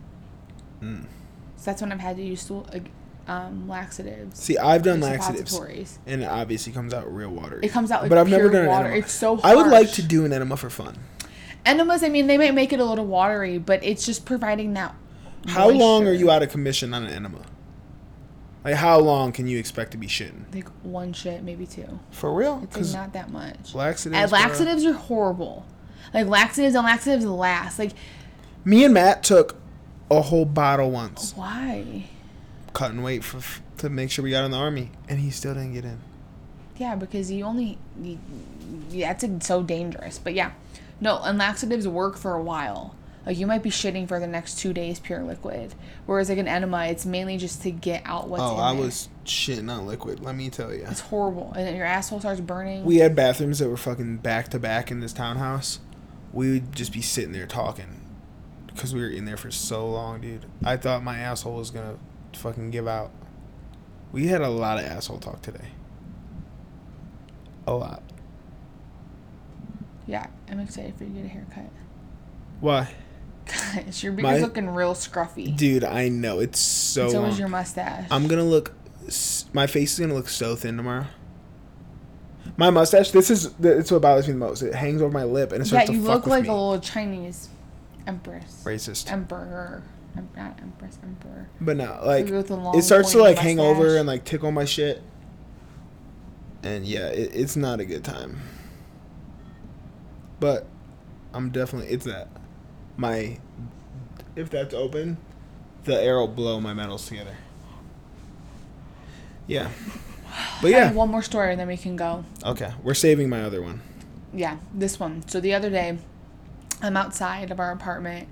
[0.81, 1.03] Mm.
[1.57, 2.89] So that's when I've had to use stool, like,
[3.27, 4.37] um, laxatives.
[4.37, 7.61] See, I've done laxatives, and it obviously comes out real watery.
[7.63, 8.85] It comes out like but I've never done water.
[8.87, 9.05] an enema.
[9.05, 9.39] It's so.
[9.43, 10.97] I would like to do an enema for fun.
[11.65, 12.03] enemas.
[12.03, 14.93] I mean, they might make it a little watery, but it's just providing that.
[15.47, 17.41] How long are you out of commission on an enema?
[18.63, 20.53] Like, how long can you expect to be shitting?
[20.53, 21.99] Like one shit, maybe two.
[22.11, 22.61] For real?
[22.63, 23.75] It's like not that much.
[23.75, 24.29] laxatives.
[24.29, 24.39] Bro.
[24.39, 25.65] laxatives are horrible.
[26.13, 27.77] Like laxatives and laxatives last.
[27.77, 27.91] Like
[28.63, 29.57] Me and Matt took
[30.09, 32.05] a whole bottle once, why?
[32.73, 33.41] cutting weight for
[33.77, 35.99] to make sure we got in the army, and he still didn't get in.
[36.77, 38.19] Yeah, because you only you,
[38.89, 40.19] yeah, that's so dangerous.
[40.19, 40.51] But yeah,
[41.01, 42.95] no, and laxatives work for a while.
[43.25, 45.73] Like you might be shitting for the next two days, pure liquid.
[46.05, 48.83] Whereas like an enema, it's mainly just to get out what's oh, in I there.
[48.83, 50.19] was shitting on liquid.
[50.19, 50.85] Let me tell you.
[50.87, 52.83] It's horrible, and then your asshole starts burning.
[52.83, 55.79] We had bathrooms that were fucking back to back in this townhouse.
[56.33, 58.01] We would just be sitting there talking
[58.67, 60.45] because we were in there for so long, dude.
[60.63, 61.97] I thought my asshole was gonna
[62.33, 63.11] fucking give out.
[64.11, 65.69] We had a lot of asshole talk today.
[67.65, 68.03] A lot.
[70.05, 71.69] yeah, I'm excited for you to get a haircut.
[72.59, 72.93] Why,
[73.75, 75.55] Gosh, your My- beard's looking real scruffy.
[75.55, 75.83] dude?
[75.83, 77.03] I know it's so.
[77.03, 78.07] And so is your mustache.
[78.11, 78.73] I'm gonna look.
[79.53, 81.07] My face is gonna look so thin tomorrow.
[82.57, 83.11] My mustache.
[83.11, 83.53] This is.
[83.61, 84.61] It's what bothers me the most.
[84.61, 86.47] It hangs over my lip and it yeah, starts you to fuck look with like
[86.47, 87.49] a little Chinese
[88.07, 88.63] empress.
[88.65, 89.11] Racist.
[89.11, 89.83] Emperor.
[90.15, 91.49] Em- not empress, emperor.
[91.59, 94.51] But no, like with the long it starts to like hang over and like tickle
[94.51, 95.01] my shit.
[96.61, 98.39] And yeah, it, it's not a good time.
[100.39, 100.67] But
[101.33, 102.27] I'm definitely it's that
[102.97, 103.37] my
[104.35, 105.17] if that's open,
[105.83, 107.35] the air will blow my metals together.
[109.47, 109.69] Yeah.
[110.61, 112.25] But I have yeah, one more story and then we can go.
[112.43, 113.81] okay, we're saving my other one.
[114.33, 115.27] Yeah, this one.
[115.27, 115.97] So the other day,
[116.81, 118.27] I'm outside of our apartment,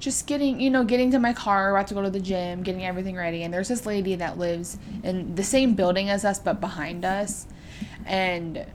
[0.00, 2.84] just getting, you know, getting to my car, about to go to the gym, getting
[2.84, 3.42] everything ready.
[3.44, 7.46] And there's this lady that lives in the same building as us, but behind us.
[8.04, 8.66] And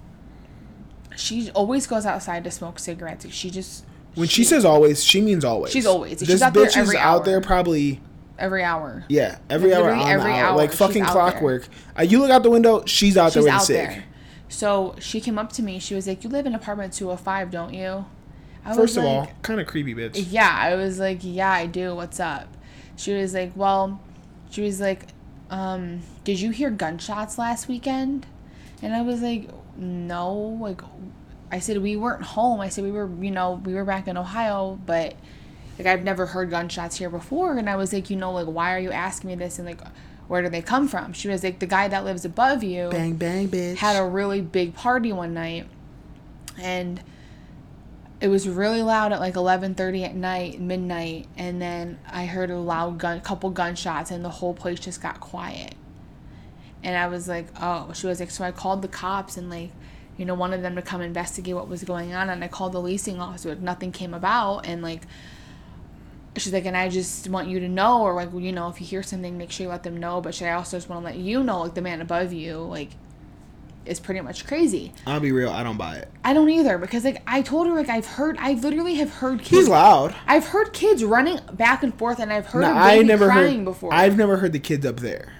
[1.17, 3.27] she always goes outside to smoke cigarettes.
[3.29, 3.85] She just.
[4.15, 5.71] When she, says always, she means always.
[5.71, 6.19] She's always.
[6.19, 7.25] She's This out there bitch is out hour.
[7.25, 8.01] there probably
[8.37, 9.03] every hour.
[9.09, 10.47] Yeah, every Like, hour on every hour.
[10.49, 11.67] hour, like fucking clockwork.
[11.97, 14.03] Uh, you look out the window, she's out there She's with a out there.
[14.49, 15.79] So she came up to me.
[15.79, 18.05] She was like, "You live in apartment 205, don't you?"
[18.65, 20.25] I First of like, all, kind of creepy bitch.
[20.29, 21.95] Yeah, I was like, yeah, I do.
[21.95, 22.47] What's up?
[22.97, 24.01] She was like, well,
[24.49, 25.07] she was like,
[25.49, 28.25] um, did you hear gunshots last weekend?
[28.81, 30.57] And I was like, no.
[30.59, 30.81] Like,
[31.51, 32.59] I said we weren't home.
[32.59, 35.15] I said we were, you know, we were back in Ohio, but
[35.77, 37.57] like I've never heard gunshots here before.
[37.57, 39.57] And I was like, you know, like why are you asking me this?
[39.59, 39.81] And like,
[40.27, 41.13] where do they come from?
[41.13, 43.77] She was like, the guy that lives above you Bang bang, bitch.
[43.77, 45.67] had a really big party one night
[46.61, 47.01] and
[48.21, 52.59] it was really loud at like 11:30 at night midnight and then I heard a
[52.59, 55.75] loud gun couple gunshots and the whole place just got quiet
[56.83, 59.71] and I was like oh she was like so I called the cops and like
[60.19, 62.81] you know wanted them to come investigate what was going on and I called the
[62.81, 65.03] leasing officer but nothing came about and like
[66.37, 68.85] she's like and I just want you to know or like you know if you
[68.87, 71.05] hear something make sure you let them know but should I also just want to
[71.05, 72.89] let you know like the man above you like
[73.85, 74.91] is pretty much crazy.
[75.07, 76.09] I'll be real, I don't buy it.
[76.23, 79.39] I don't either because like I told her like I've heard I literally have heard
[79.39, 80.13] kids He's loud.
[80.27, 83.25] I've heard kids running back and forth and I've heard No, a I baby never
[83.27, 83.65] crying heard.
[83.65, 83.93] before.
[83.93, 85.33] I've never heard the kids up there.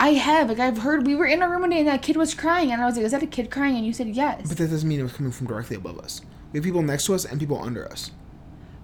[0.00, 2.16] I have like I've heard we were in a room one day and that kid
[2.16, 3.76] was crying and I was like, Is that a kid crying?
[3.76, 4.48] And you said yes.
[4.48, 6.22] But that doesn't mean it was coming from directly above us.
[6.52, 8.10] We have people next to us and people under us.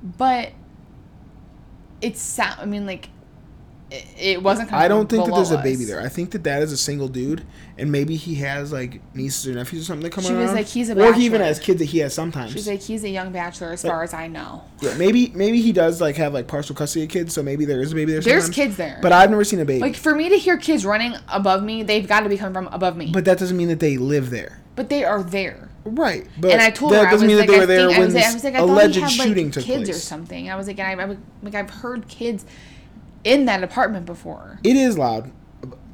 [0.02, 0.52] But
[2.02, 3.08] it's sound I mean like
[3.90, 6.00] it, wasn't coming I don't think that there's a baby there.
[6.00, 7.46] I think that that is a single dude,
[7.78, 10.42] and maybe he has like nieces or nephews or something that come She around.
[10.42, 12.52] was like, he's a or he even has kids that he has sometimes.
[12.52, 14.64] She's like, he's a young bachelor as far as I know.
[14.80, 17.80] yeah, maybe maybe he does like have like partial custody of kids, so maybe there
[17.80, 18.20] is a baby there.
[18.20, 18.56] There's sometimes.
[18.56, 18.98] kids there.
[19.02, 19.80] but I've never seen a baby.
[19.80, 22.66] like for me to hear kids running above me, they've got to be coming from
[22.74, 23.12] above me.
[23.12, 24.60] But, that doesn't mean that they live there.
[24.74, 25.68] But they are there.
[25.84, 27.60] Right, but and I told that her I was doesn't mean like, that they I
[27.60, 29.10] were there think, I when was, like, I was like, I thought alleged he had
[29.10, 30.50] shooting like took kids or something.
[30.50, 32.44] I was like, I, I was like, I've heard kids
[33.26, 34.60] in that apartment before.
[34.62, 35.32] It is loud.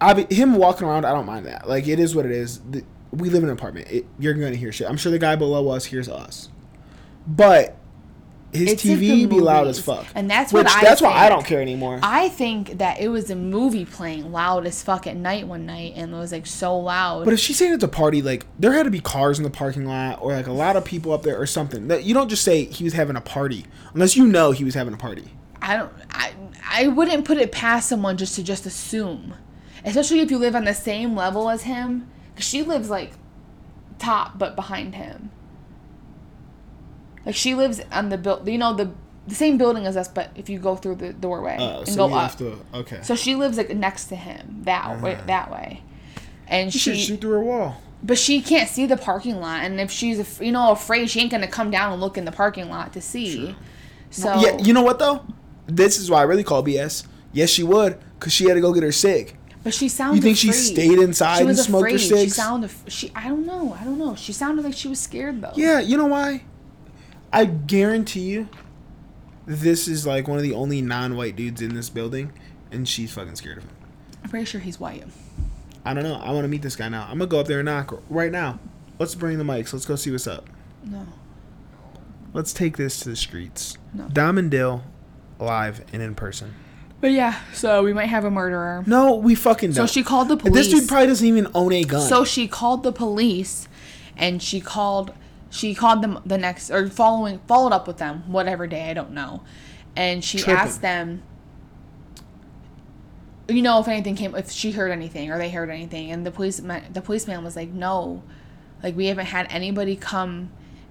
[0.01, 1.69] I be, him walking around, I don't mind that.
[1.69, 2.61] Like it is what it is.
[2.61, 3.89] The, we live in an apartment.
[3.91, 4.89] It, you're gonna hear shit.
[4.89, 6.51] I'm sure the guy below us hears us,
[7.27, 7.77] but
[8.53, 10.07] his It's TV be loud as fuck.
[10.15, 12.01] And that's Which, what I That's why I don't care anymore.
[12.03, 15.95] I think that it was a movie playing loud as fuck at night one night
[15.97, 17.25] and it was like so loud.
[17.25, 19.51] But if she's saying it's a party, like there had to be cars in the
[19.51, 21.89] parking lot or like a lot of people up there or something.
[21.89, 23.65] That you don't just say he was having a party
[23.95, 25.31] unless you know he was having a party.
[25.63, 26.33] I don't I
[26.69, 29.35] I wouldn't put it past someone just to just assume.
[29.85, 32.09] Especially if you live on the same level as him.
[32.37, 33.13] 'Cause she lives like
[33.99, 35.31] top but behind him.
[37.25, 38.91] Like she lives on the build you know the
[39.29, 42.09] the same building as us but if you go through the doorway Oh, and so
[42.09, 42.37] go up.
[42.39, 42.59] to.
[42.75, 42.99] Okay.
[43.03, 45.23] So she lives like next to him that way uh-huh.
[45.27, 45.83] that way.
[46.49, 47.77] And you she shoot through a wall.
[48.03, 51.31] but she can't see the parking lot and if she's you know afraid she ain't
[51.31, 53.55] to come down and look in the parking lot to see.
[54.11, 55.25] So Yeah, you know what though?
[55.77, 57.07] This is why I really call BS.
[57.33, 59.37] Yes, she would, cause she had to go get her sig.
[59.65, 60.17] But she sounded.
[60.17, 62.25] You think she stayed inside She and smoked her afraid.
[62.25, 62.71] She sounded.
[62.89, 63.13] She.
[63.15, 63.77] I don't know.
[63.81, 64.17] I don't know.
[64.17, 65.53] She sounded like she was scared though.
[65.55, 66.45] Yeah, you know why?
[67.33, 68.49] I guarantee you,
[69.47, 72.33] this is like one of the only non-white dudes in this building,
[72.71, 73.71] and she's fucking scared of him.
[74.23, 75.05] I'm pretty sure he's white.
[75.85, 76.17] I don't know.
[76.17, 77.05] I want to meet this guy now.
[77.05, 78.59] I'm gonna go up there and knock right now.
[78.99, 79.73] Let's bring the mics.
[79.73, 80.51] Let's go see what's up.
[80.85, 81.07] No.
[82.35, 83.79] Let's take this to the streets.
[83.93, 84.09] No.
[84.09, 84.83] Dom and Dill,
[85.43, 86.55] live and in person.
[87.01, 88.85] But yeah, so we might have a murderer.
[88.87, 89.91] No, we fucking So don't.
[89.91, 90.55] she called the police.
[90.55, 92.09] This dude probably doesn't even own a gun.
[92.09, 93.67] So she called the police,
[94.17, 95.13] and she called.
[95.51, 99.11] She called them the next or following followed up with them whatever day I don't
[99.11, 99.43] know,
[99.97, 100.55] and she Tripping.
[100.57, 101.23] asked them.
[103.49, 106.31] You know if anything came if she heard anything or they heard anything, and the
[106.31, 108.23] police the policeman was like no,
[108.83, 110.51] like we haven't had anybody come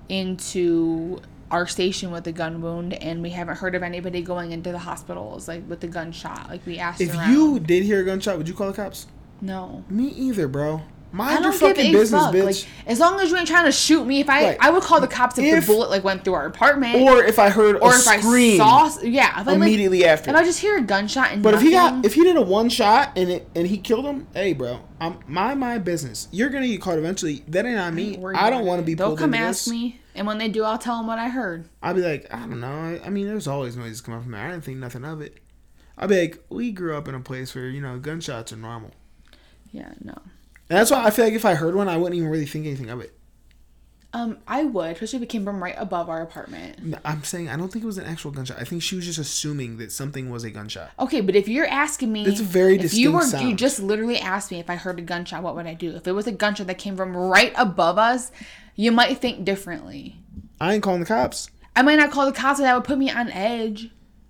[0.09, 4.71] into our station with a gun wound, and we haven't heard of anybody going into
[4.71, 6.49] the hospitals like with the gunshot.
[6.49, 7.31] Like we asked if around.
[7.33, 9.07] you did hear a gunshot, would you call the cops?
[9.41, 9.83] no.
[9.89, 10.81] Me either, bro.
[11.13, 12.33] Mind your fucking business, fuck.
[12.33, 12.45] bitch.
[12.45, 14.57] Like, as long as you ain't trying to shoot me, if I Right.
[14.61, 17.21] I would call the cops if, If- the bullet like went through our apartment, or
[17.21, 20.29] if I heard or a if scream I saw, yeah, I, like, immediately after.
[20.29, 22.41] if I just hear a gunshot and But if he got if he did a
[22.41, 26.29] one shot and it and he killed him, hey bro, I'm my my business.
[26.31, 27.43] You're gonna get caught eventually.
[27.49, 28.17] That ain't on me.
[28.33, 29.73] I don't want to be They'll pulled come into ask this.
[29.73, 31.67] me, and when they do, I'll tell them what I heard.
[31.81, 32.67] I'll be like, I don't know.
[32.67, 34.45] I, I mean, there's always noises coming from there.
[34.45, 35.37] I didn't think nothing of it.
[35.97, 38.91] I'll be like, we grew up in a place where you know gunshots are normal,
[39.71, 40.13] Yeah, no.
[40.69, 42.65] and that's why I feel like if I heard one, I wouldn't even really think
[42.65, 43.13] anything of it.
[44.13, 46.97] Um, I would, especially if it came from right above our apartment.
[47.05, 48.59] I'm saying I don't think it was an actual gunshot.
[48.59, 50.91] I think she was just assuming that something was a gunshot.
[50.99, 53.79] Okay, but if you're asking me, It's a very if you distinct were you just
[53.79, 55.95] literally asked me if I heard a gunshot, what would I do?
[55.95, 58.33] If it was a gunshot that came from right above us,
[58.75, 60.17] you might think differently.
[60.59, 61.49] I ain't calling the cops.
[61.75, 63.89] I might not call the cops, but that would put me on edge.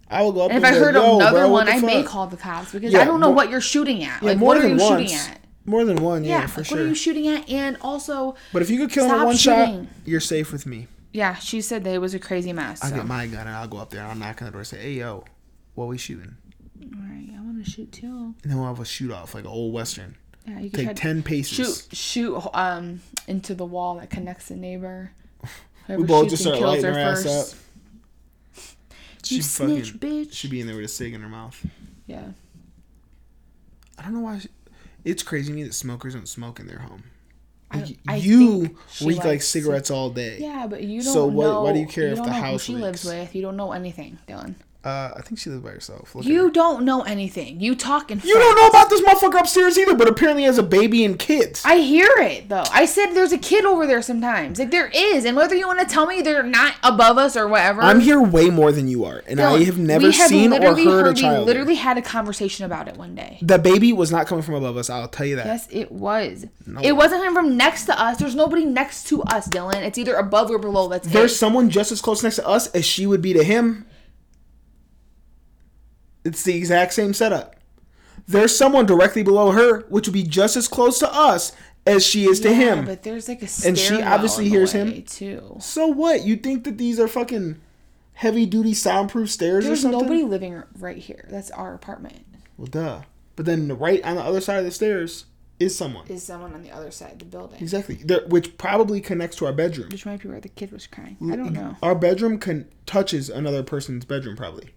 [0.09, 2.27] I would go up And if I heard like, another bro, one, I may call
[2.27, 4.21] the cops because Yeah, I don't know more- what you're shooting at.
[4.21, 5.09] Yeah, like, more what are than you once.
[5.11, 5.39] shooting at?
[5.65, 6.77] More than one, yeah, Yeah, for like, sure.
[6.77, 7.49] what are you shooting at?
[7.49, 9.85] And also, But if you could kill him in one shooting.
[9.85, 10.87] shot, you're safe with me.
[11.13, 12.81] yeah, she said that it was a crazy mess.
[12.81, 12.93] So.
[12.95, 14.67] get my gun and I'll go up there and I'll knock on the door and
[14.67, 15.23] say, hey, yo,
[15.75, 16.35] what we shooting?
[16.81, 18.33] All right, I want to shoot too.
[18.43, 20.15] And then we'll have a shoot off, like an old Western.
[20.47, 21.87] Yeah, you Take 10 paces.
[21.87, 25.11] shoot shoot um into the wall that connects the neighbor.
[25.87, 27.53] Whoever We both just start lighting her her ass first.
[27.55, 27.59] up.
[29.27, 30.33] You She'd snitch, bitch.
[30.33, 31.63] She'd be in there with a cig in her mouth.
[32.07, 32.29] Yeah.
[33.97, 34.39] I don't know why.
[34.39, 34.49] She,
[35.05, 37.03] it's crazy to me that smokers don't smoke in their home.
[37.73, 40.39] Like, I you think she reek like cigarettes all day.
[40.41, 41.61] Yeah, but you don't So what- know.
[41.63, 43.33] why do you care if don't the house who she lives with?
[43.33, 44.55] You don't know anything, Dylan.
[44.83, 46.15] Uh, I think she lives by herself.
[46.15, 46.49] Look You her.
[46.49, 47.59] don't know anything.
[47.59, 50.63] You talk in You don't know about this motherfucker upstairs either, but apparently has a
[50.63, 51.61] baby and kids.
[51.63, 52.63] I hear it though.
[52.71, 54.57] I said there's a kid over there sometimes.
[54.57, 57.47] Like there is, and whether you want to tell me they're not above us or
[57.47, 57.83] whatever.
[57.83, 60.85] I'm here way more than you are, and I have never have seen or literally
[60.85, 61.39] heard a child.
[61.41, 63.37] we literally had a conversation about it one day.
[63.43, 64.89] The baby was not coming from above us.
[64.89, 65.45] I'll tell you that.
[65.45, 66.47] Yes, it was.
[66.65, 66.81] No.
[66.81, 68.17] It wasn't coming from next to us.
[68.17, 69.83] There's nobody next to us, Dylan.
[69.83, 70.87] It's either above or below.
[70.87, 71.35] That's There's it.
[71.35, 73.85] someone just as close next to us as she would be to him.
[76.23, 77.55] It's the exact same setup.
[78.27, 81.51] There's someone directly below her, which would be just as close to us
[81.85, 82.85] as she is to him.
[82.85, 85.01] but there's like a And she obviously hears him.
[85.03, 85.57] too.
[85.59, 86.23] So what?
[86.23, 87.59] You think that these are fucking
[88.13, 90.01] heavy duty soundproof stairs There's or something?
[90.01, 91.27] nobody living right here.
[91.31, 92.23] That's our apartment.
[92.57, 93.01] Well, duh.
[93.35, 95.25] But then the right on the other side of the stairs
[95.59, 96.05] is someone.
[96.07, 97.59] Is someone on the other side of the building?
[97.59, 97.95] Exactly.
[97.95, 99.89] There, which probably connects to our bedroom.
[99.89, 101.17] Which might be where the kid was crying.
[101.31, 101.77] I don't know.
[101.81, 104.69] Our bedroom can touches another person's bedroom probably.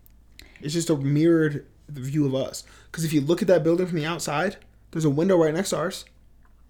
[0.64, 2.64] It's just a mirrored view of us.
[2.90, 4.56] Because if you look at that building from the outside,
[4.90, 6.04] there's a window right next to ours.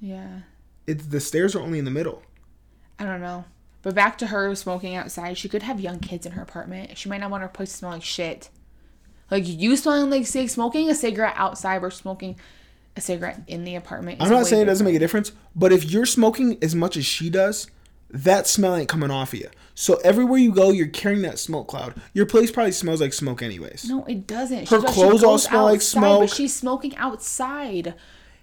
[0.01, 0.41] Yeah.
[0.87, 2.23] It's the stairs are only in the middle.
[2.99, 3.45] I don't know.
[3.83, 5.37] But back to her smoking outside.
[5.37, 6.97] She could have young kids in her apartment.
[6.97, 8.49] She might not want her place to smell like shit.
[9.31, 12.39] Like you smelling like cig, smoking a cigarette outside versus smoking
[12.97, 14.23] a cigarette in the apartment.
[14.23, 17.05] I'm not saying it doesn't make a difference, but if you're smoking as much as
[17.05, 17.69] she does,
[18.11, 19.51] that smell ain't coming off of you.
[19.75, 21.95] So everywhere you go, you're carrying that smoke cloud.
[22.13, 23.89] Your place probably smells like smoke anyways.
[23.89, 24.69] No, it doesn't.
[24.69, 26.21] Her she clothes all smell like smoke.
[26.23, 27.95] But she's smoking outside.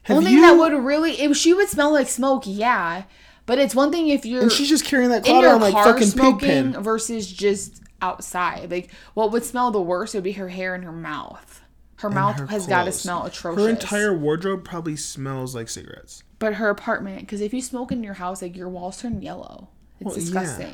[0.03, 3.03] Have Only you- that would really if she would smell like smoke, yeah.
[3.45, 6.07] But it's one thing if you're And she's just carrying that cloud around like fucking
[6.07, 6.83] smoking pigpen.
[6.83, 8.69] versus just outside.
[8.71, 11.61] Like what would smell the worst would be her hair and her mouth.
[11.97, 13.63] Her mouth Her has got to smell atrocious.
[13.63, 16.23] Her entire wardrobe probably smells like cigarettes.
[16.39, 19.69] but her apartment, because if you smoke in your house, like your walls turn yellow.
[19.99, 20.71] It's Well, yeah.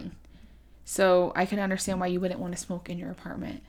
[0.89, 3.61] So I can understand why you wouldn't want to smoke in your apartment.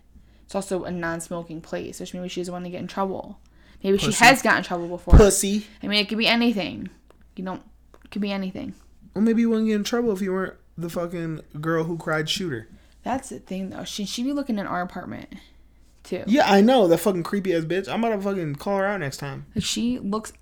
[0.45, 3.41] It's also a non-smoking place, which maybe she doesn't want to get in trouble.
[3.83, 4.12] Maybe Pussy.
[4.12, 5.14] she has gotten in trouble before.
[5.19, 5.66] Pussy.
[5.83, 6.91] I mean, it could be anything.
[7.35, 7.62] You don't.
[8.05, 8.73] It could be anything.
[9.14, 12.31] Well, maybe you wouldn't get in trouble if you weren't the fucking girl who cried
[12.31, 12.69] shooter.
[13.03, 13.83] That's the thing, though.
[13.83, 15.35] She she be looking in our apartment,
[16.05, 16.23] too.
[16.29, 17.93] Yeah, I know that fucking creepy ass bitch.
[17.93, 19.47] I'm gonna fucking call her out next time.
[19.57, 20.33] Like she looks.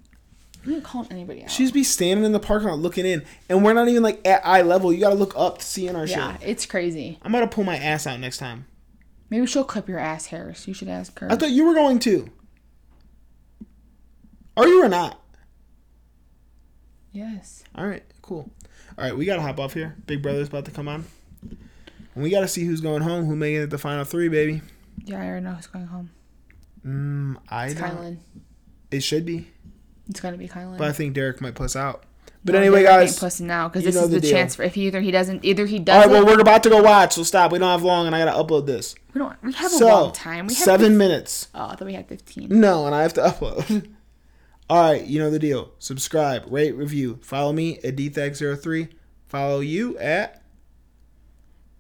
[0.67, 1.51] I'm not calling anybody out.
[1.51, 4.45] She's be standing in the parking lot looking in, and we're not even like at
[4.45, 4.93] eye level.
[4.93, 6.49] You gotta look up to see in our yeah, shit.
[6.49, 7.19] it's crazy.
[7.23, 8.67] I'm gonna pull my ass out next time.
[9.31, 10.67] Maybe she'll clip your ass hairs.
[10.69, 11.31] You should ask her.
[11.31, 12.29] I thought you were going to.
[14.57, 15.21] Are you or not?
[17.13, 17.65] yes.
[17.75, 18.51] All right, cool.
[18.99, 19.97] All right, we gotta hop off here.
[20.07, 21.05] Big Brother's about to come on,
[22.15, 24.63] and we gotta see who's going home, who making it the final three, baby.
[25.05, 26.11] Yeah, I already know who's going home.
[26.87, 27.91] Mm, I It's don't.
[27.91, 28.17] Kyland.
[28.91, 29.49] It should be,
[30.09, 30.79] It's gonna be Kyland.
[30.79, 32.05] but I think Derek might puss out.
[32.45, 33.19] But No, anyway, Derek guys.
[33.19, 35.67] pussing now because this is the the, chance for if he either he doesn't either
[35.67, 36.11] he doesn't.
[36.13, 37.51] right, well, we're about to go watch, so stop.
[37.51, 38.95] We don't have long, and I gotta upload this.
[39.15, 39.35] we don't.
[39.43, 40.47] We have a long time.
[40.47, 41.49] We have seven minutes.
[41.55, 42.49] Oh, I thought we had fifteen.
[42.51, 43.89] No, and I have to upload.
[44.71, 45.71] All right, you know the deal.
[45.81, 47.19] Subscribe, rate, review.
[47.23, 48.91] Follow me at dthack03.
[49.27, 50.43] Follow you at.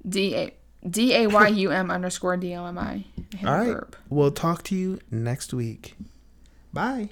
[0.09, 0.55] D a
[0.89, 3.05] d a y u m underscore d o m i.
[3.45, 3.85] All right.
[4.09, 5.95] We'll talk to you next week.
[6.73, 7.11] Bye.